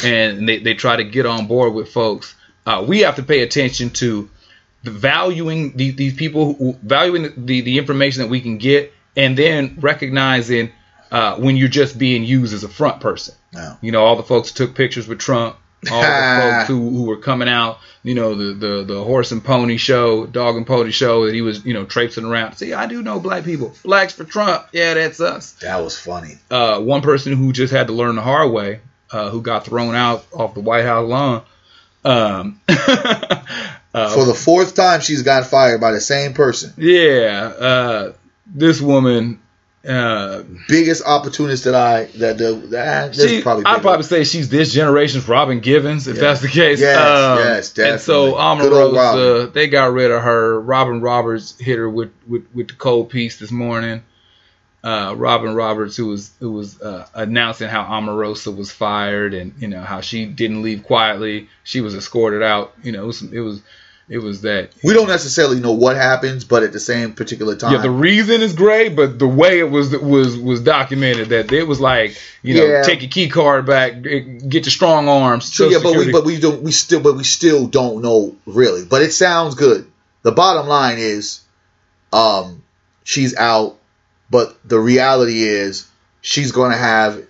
[0.05, 2.34] and they, they try to get on board with folks.
[2.64, 4.30] Uh, we have to pay attention to
[4.84, 9.36] the valuing the, these people, who, valuing the, the information that we can get, and
[9.36, 10.70] then recognizing
[11.13, 13.35] uh, when you're just being used as a front person.
[13.83, 15.57] You know, all the folks who took pictures with Trump,
[15.91, 16.07] all the
[16.43, 20.27] folks who, who were coming out, you know, the, the the horse and pony show,
[20.27, 22.57] dog and pony show that he was, you know, traipsing around.
[22.57, 23.75] See, I do know black people.
[23.85, 24.67] Blacks for Trump.
[24.73, 25.53] Yeah, that's us.
[25.61, 26.39] That was funny.
[26.51, 29.95] Uh, one person who just had to learn the hard way, uh, who got thrown
[29.95, 31.43] out off the White House lawn.
[32.05, 33.45] Um, uh,
[33.93, 36.73] For the fourth time, she's got fired by the same person.
[36.79, 38.13] Yeah, uh,
[38.47, 39.41] this woman
[39.87, 44.72] uh, biggest opportunist that I that the that she, probably I'd probably say she's this
[44.72, 46.80] generation's Robin Givens if that's the case.
[46.80, 47.93] Yes, um, yes, definitely.
[47.93, 50.61] And so Omarosa, they got rid of her.
[50.61, 54.05] Robin Roberts hit her with with, with the cold piece this morning.
[54.85, 59.68] Uh, Robin Roberts, who was who was uh, announcing how Omarosa was fired and you
[59.68, 62.72] know how she didn't leave quietly, she was escorted out.
[62.85, 63.62] You know, it was, it was
[64.09, 67.73] it was that we don't necessarily know what happens, but at the same particular time,
[67.73, 71.65] yeah, the reason is great, but the way it was was was documented that it
[71.65, 72.83] was like you know yeah.
[72.83, 75.59] take your key card back, get your strong arms.
[75.59, 78.85] Yeah, but we but we don't we still but we still don't know really.
[78.85, 79.91] But it sounds good.
[80.23, 81.41] The bottom line is,
[82.13, 82.63] um,
[83.05, 83.79] she's out,
[84.31, 85.89] but the reality is
[86.21, 87.25] she's going to have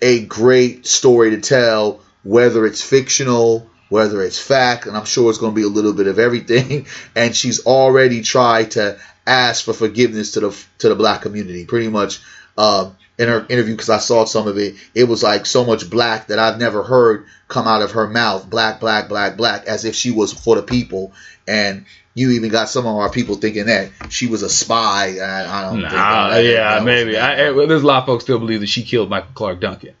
[0.00, 5.38] a great story to tell, whether it's fictional whether it's fact, and I'm sure it's
[5.38, 6.86] going to be a little bit of everything.
[7.14, 11.88] And she's already tried to ask for forgiveness to the to the black community, pretty
[11.88, 12.20] much.
[12.56, 15.88] Uh, in her interview, because I saw some of it, it was like so much
[15.90, 18.48] black that I've never heard come out of her mouth.
[18.48, 21.12] Black, black, black, black, as if she was for the people.
[21.46, 21.84] And
[22.14, 25.18] you even got some of our people thinking that she was a spy.
[25.18, 27.12] I, I don't nah, yeah, maybe.
[27.12, 29.94] There's a lot of folks still believe that she killed Michael Clarke Duncan.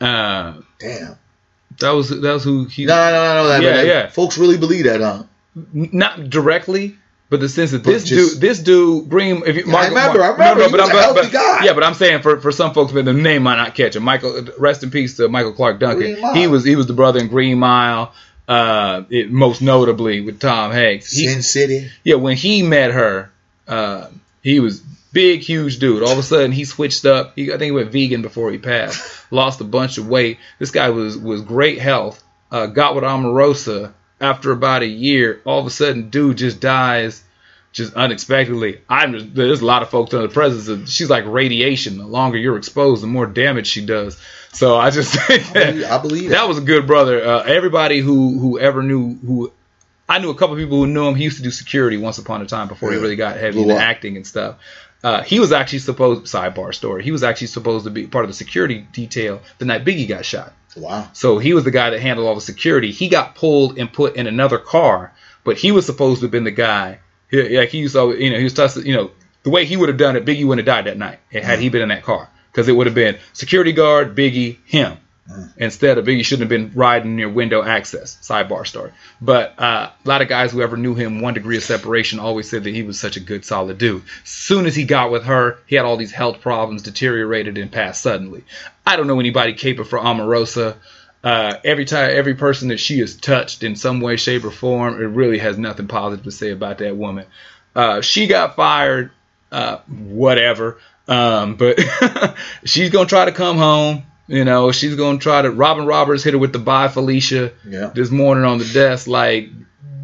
[0.00, 1.16] Uh, Damn.
[1.78, 2.84] That was that was who he.
[2.84, 3.48] No, no, no, no.
[3.48, 4.06] That, yeah, that, yeah.
[4.08, 5.22] Folks really believe that, huh?
[5.72, 6.96] Not directly,
[7.28, 9.42] but the sense that but this just, dude, this dude, Green.
[9.46, 10.76] If you, Mark, I remember, Mark, I remember.
[10.76, 13.04] No, no, but I'm, but, but, yeah, but I'm saying for, for some folks, but
[13.04, 14.02] the name might not catch him.
[14.02, 16.16] Michael, rest in peace to Michael Clarke Duncan.
[16.34, 18.12] He was he was the brother in Green Mile.
[18.48, 21.12] Uh, it, most notably with Tom Hanks.
[21.12, 21.88] He, Sin City.
[22.02, 23.30] Yeah, when he met her,
[23.68, 24.08] uh,
[24.42, 24.82] he was
[25.12, 26.02] big, huge dude.
[26.02, 27.32] All of a sudden, he switched up.
[27.36, 29.26] He, I think he went vegan before he passed.
[29.32, 30.38] Lost a bunch of weight.
[30.58, 32.22] This guy was was great health.
[32.50, 35.40] Uh, got with Omarosa after about a year.
[35.44, 37.22] All of a sudden, dude just dies,
[37.72, 38.80] just unexpectedly.
[38.88, 40.88] I'm just, there's a lot of folks in the presence of.
[40.88, 41.98] She's like radiation.
[41.98, 44.20] The longer you're exposed, the more damage she does.
[44.52, 47.24] So I just think that I believe, I believe that was a good brother.
[47.24, 49.52] Uh, everybody who who ever knew who
[50.08, 51.14] I knew a couple people who knew him.
[51.14, 52.96] He used to do security once upon a time before yeah.
[52.96, 54.56] he really got heavy into acting and stuff.
[55.02, 57.02] Uh, he was actually supposed sidebar story.
[57.02, 60.24] He was actually supposed to be part of the security detail the night Biggie got
[60.24, 60.52] shot.
[60.76, 61.08] Wow.
[61.12, 62.92] So he was the guy that handled all the security.
[62.92, 66.44] He got pulled and put in another car, but he was supposed to have been
[66.44, 67.00] the guy.
[67.30, 69.10] He, like he used to, you know, he was tested, you know,
[69.42, 71.60] the way he would have done it, Biggie wouldn't have died that night had mm-hmm.
[71.62, 74.98] he been in that car because it would have been security guard, Biggie, him.
[75.56, 78.16] Instead of Biggie shouldn't have been riding near window access.
[78.22, 78.92] Sidebar story.
[79.20, 82.48] But uh, a lot of guys who ever knew him, one degree of separation, always
[82.50, 84.02] said that he was such a good, solid dude.
[84.24, 88.02] Soon as he got with her, he had all these health problems, deteriorated, and passed
[88.02, 88.44] suddenly.
[88.86, 90.76] I don't know anybody capable for Omarosa.
[91.22, 94.94] Uh, every time, every person that she has touched in some way, shape, or form,
[94.94, 97.26] it really has nothing positive to say about that woman.
[97.76, 99.10] Uh, she got fired,
[99.52, 100.78] uh, whatever.
[101.06, 101.78] Um, but
[102.64, 104.04] she's gonna try to come home.
[104.30, 105.50] You know, she's gonna try to.
[105.50, 107.90] Robin Roberts hit her with the bye Felicia yeah.
[107.92, 109.08] this morning on the desk.
[109.08, 109.48] Like,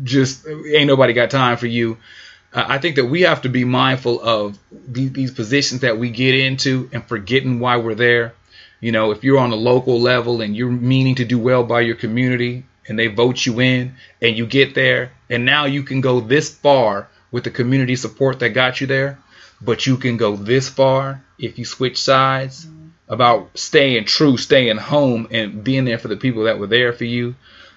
[0.02, 1.98] just ain't nobody got time for you.
[2.52, 6.10] Uh, I think that we have to be mindful of these, these positions that we
[6.10, 8.34] get into and forgetting why we're there.
[8.80, 11.82] You know, if you're on a local level and you're meaning to do well by
[11.82, 16.00] your community and they vote you in and you get there and now you can
[16.00, 19.20] go this far with the community support that got you there,
[19.62, 22.66] but you can go this far if you switch sides
[23.08, 27.04] about staying true, staying home, and being there for the people that were there for
[27.04, 27.34] you.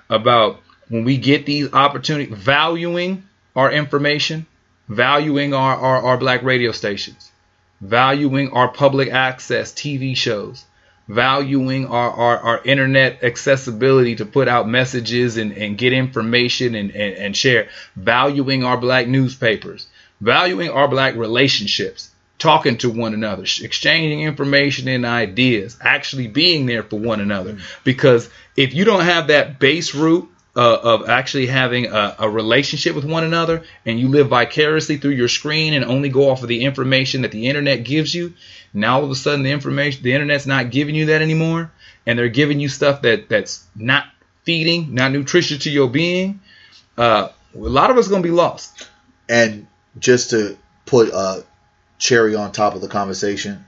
[0.09, 3.23] About when we get these opportunities, valuing
[3.55, 4.47] our information,
[4.87, 7.31] valuing our, our, our black radio stations,
[7.79, 10.65] valuing our public access TV shows,
[11.07, 16.91] valuing our, our, our internet accessibility to put out messages and, and get information and,
[16.91, 19.87] and, and share, valuing our black newspapers,
[20.21, 22.08] valuing our black relationships
[22.39, 27.53] talking to one another, exchanging information and ideas, actually being there for one another.
[27.53, 27.61] Mm.
[27.83, 32.95] Because if you don't have that base root uh, of actually having a, a, relationship
[32.95, 36.49] with one another and you live vicariously through your screen and only go off of
[36.49, 38.33] the information that the internet gives you,
[38.73, 41.71] now all of a sudden the information, the internet's not giving you that anymore,
[42.05, 44.05] and they're giving you stuff that that's not
[44.43, 46.39] feeding, not nutritious to your being.
[46.97, 48.87] Uh, a lot of us going to be lost.
[49.27, 49.67] And
[49.99, 51.41] just to put uh,
[51.99, 53.65] cherry on top of the conversation.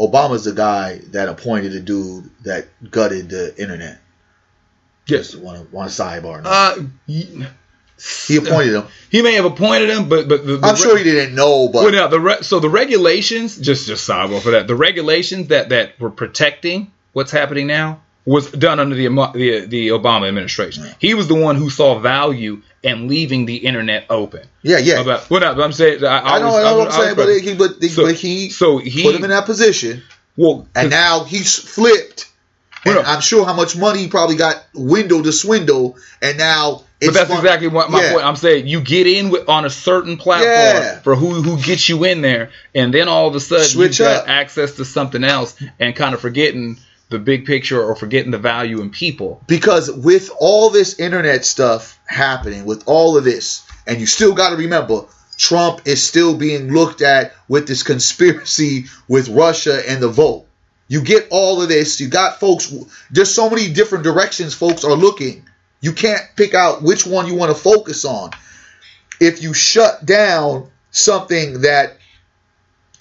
[0.00, 4.00] Obama's the guy that appointed a dude that gutted the internet.
[5.06, 6.42] Yes, want to want sidebar.
[6.44, 7.44] Uh, he,
[8.26, 8.84] he appointed him.
[9.10, 11.84] he may have appointed him, but but the, the I'm sure he didn't know, but
[11.84, 14.66] Well, now the re- so the regulations just just sidebar for that.
[14.66, 19.88] The regulations that that were protecting what's happening now was done under the the, the
[19.88, 20.84] Obama administration.
[20.98, 24.42] He was the one who saw value in leaving the internet open.
[24.62, 25.00] yeah, yeah.
[25.00, 27.16] About well, no, I'm saying I, I know, was- I know was- what I'm saying,
[27.16, 30.02] but he, but, he, So- but he so he put him in that position,
[30.36, 32.28] well, and now he's flipped.
[32.84, 33.04] And Well.
[33.06, 37.14] I'm sure how much money he probably got window to swindle, and now it's But
[37.14, 38.12] that's fun- exactly what my Yeah.
[38.14, 38.26] point.
[38.26, 40.98] I'm saying you get in with, on a certain platform Yeah.
[41.02, 44.04] for who who gets you in there, and then all of a sudden Switch you
[44.04, 46.76] got access to something else, and kind of forgetting
[47.12, 49.40] the big picture or forgetting the value in people.
[49.46, 54.50] because with all this internet stuff happening, with all of this, and you still got
[54.50, 55.04] to remember,
[55.36, 60.46] Trump is still being looked at with this conspiracy with Russia and the vote.
[60.88, 62.00] You get all of this.
[62.00, 62.72] You got folks.
[63.10, 65.48] There's so many different directions folks are looking.
[65.80, 68.30] You can't pick out which one you want to focus on.
[69.18, 71.96] If you shut down something that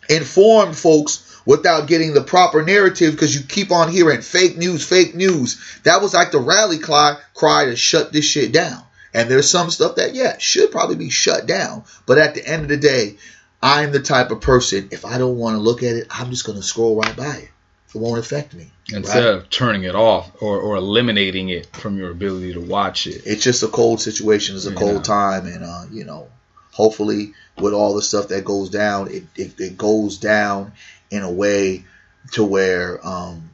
[0.09, 5.15] informed folks without getting the proper narrative because you keep on hearing fake news, fake
[5.15, 5.79] news.
[5.83, 8.83] That was like the rally cry, cry to shut this shit down.
[9.13, 11.83] And there's some stuff that, yeah, should probably be shut down.
[12.05, 13.17] But at the end of the day,
[13.61, 16.45] I'm the type of person, if I don't want to look at it, I'm just
[16.45, 17.49] going to scroll right by it.
[17.93, 18.71] It won't affect me.
[18.93, 19.33] Instead right?
[19.35, 23.23] of turning it off or, or eliminating it from your ability to watch it.
[23.25, 24.55] It's just a cold situation.
[24.55, 24.75] It's a Yeah.
[24.77, 25.45] cold time.
[25.45, 26.29] And, uh, you know,
[26.71, 30.71] hopefully with all the stuff that goes down, it, it, it goes down
[31.12, 31.84] in a way
[32.32, 33.51] to where um,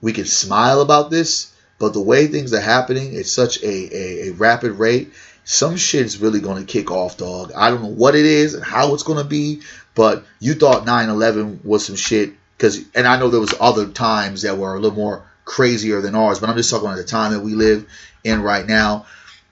[0.00, 1.52] we can smile about this.
[1.78, 5.12] But the way things are happening, it's such a, a, a rapid rate.
[5.44, 7.50] Some shit's really going to kick off, dog.
[7.56, 9.62] I don't know what it is and how it's going to be,
[9.96, 14.42] but you thought 9/11 was some shit because, and I know there was other times
[14.42, 17.32] that were a little more crazier than ours, but I'm just talking about the time
[17.32, 17.86] that we live
[18.22, 19.06] in right now.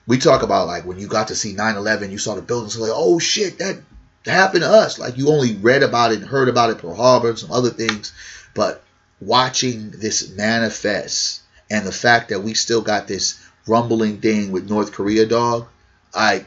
[0.07, 2.91] We talk about like when you got to see 9/11, you saw the buildings, like,
[2.93, 3.81] oh shit, that
[4.25, 4.99] happened to us.
[4.99, 7.69] Like you only read about it and heard about it Pearl Harbor and some other
[7.69, 8.13] things,
[8.53, 8.83] but
[9.19, 14.91] watching this manifest and the fact that we still got this rumbling thing with North
[14.91, 15.67] Korea, dog,
[16.13, 16.45] like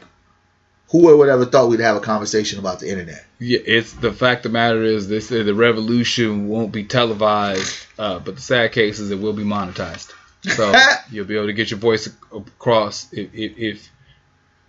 [0.89, 3.25] who would ever thought we'd have a conversation about the internet?
[3.39, 7.85] Yeah, it's the fact of the matter is they say the revolution won't be televised,
[7.97, 10.13] uh, but the sad case is it will be monetized.
[10.43, 10.73] So
[11.11, 13.89] you'll be able to get your voice across if if if,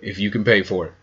[0.01, 0.95] if you can pay for it.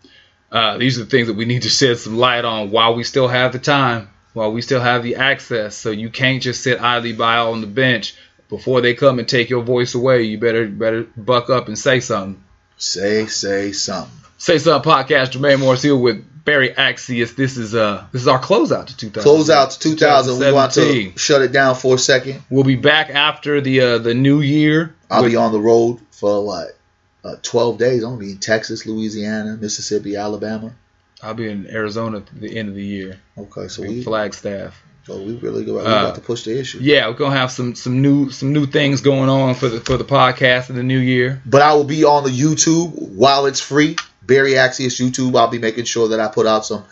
[0.54, 3.02] Uh, these are the things that we need to shed some light on while we
[3.02, 5.74] still have the time, while we still have the access.
[5.74, 8.14] So you can't just sit idly by on the bench
[8.48, 10.22] before they come and take your voice away.
[10.22, 12.40] You better better buck up and say something.
[12.76, 14.16] Say, say something.
[14.38, 15.32] Say something podcast.
[15.32, 17.34] Jermaine Morris here with Barry Axius.
[17.34, 19.22] This is uh this is our closeout to 2000.
[19.22, 20.38] Close out to 2000.
[20.38, 21.16] We want to 2017.
[21.16, 22.44] shut it down for a second.
[22.48, 24.94] We'll be back after the uh, the new year.
[25.10, 26.76] I'll with- be on the road for what?
[27.24, 28.02] Uh, 12 days.
[28.02, 30.74] I'm going to be in Texas, Louisiana, Mississippi, Alabama.
[31.22, 33.18] I'll be in Arizona at the end of the year.
[33.38, 34.78] Okay, so we, Flagstaff.
[35.04, 36.80] so we really go, we Uh, about to push the issue.
[36.82, 39.96] Yeah, we're gonna have some some new some new things going on for the for
[39.96, 41.40] the podcast in the new year.
[41.46, 43.96] But I will be on the YouTube while it's free.
[44.22, 45.38] Barry Axius YouTube.
[45.38, 46.84] I'll be making sure that I put out some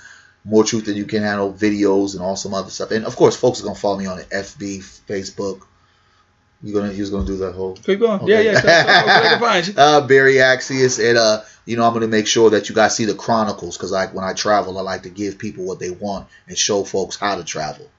[0.45, 2.91] more truth than you can handle videos and all some other stuff.
[2.91, 5.63] And of course, folks are gonna follow me on the FB, Facebook.
[6.63, 8.21] You gonna you're gonna do that whole Keep going.
[8.21, 8.45] Okay.
[8.45, 9.39] Yeah, yeah.
[9.39, 9.75] Find you.
[9.77, 13.05] uh, Barry Axius, and uh, you know, I'm gonna make sure that you guys see
[13.05, 16.29] the chronicles because like when I travel, I like to give people what they want
[16.47, 17.91] and show folks how to travel.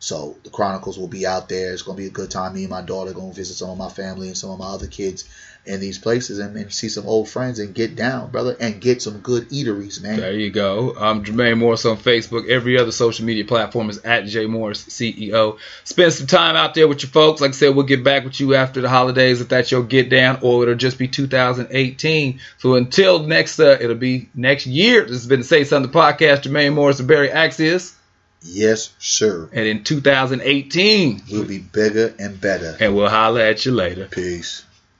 [0.00, 1.72] So the chronicles will be out there.
[1.72, 2.54] It's gonna be a good time.
[2.54, 4.86] Me and my daughter gonna visit some of my family and some of my other
[4.88, 5.28] kids
[5.66, 9.02] in these places and, and see some old friends and get down, brother, and get
[9.02, 10.18] some good eateries, man.
[10.18, 10.94] There you go.
[10.98, 12.48] I'm Jermaine Morris on Facebook.
[12.48, 15.58] Every other social media platform is at J Morris CEO.
[15.84, 17.40] Spend some time out there with your folks.
[17.40, 20.08] Like I said, we'll get back with you after the holidays if that's your get
[20.08, 22.40] down, or it'll just be 2018.
[22.58, 25.02] So until next, uh, it'll be next year.
[25.02, 26.42] This has been the Say Something podcast.
[26.42, 27.94] Jermaine Morris and Barry Axius.
[28.42, 29.50] Yes, sir.
[29.52, 32.76] And in 2018, We'll be bigger and better.
[32.80, 34.06] and we'll holler at you later.
[34.06, 34.64] Peace.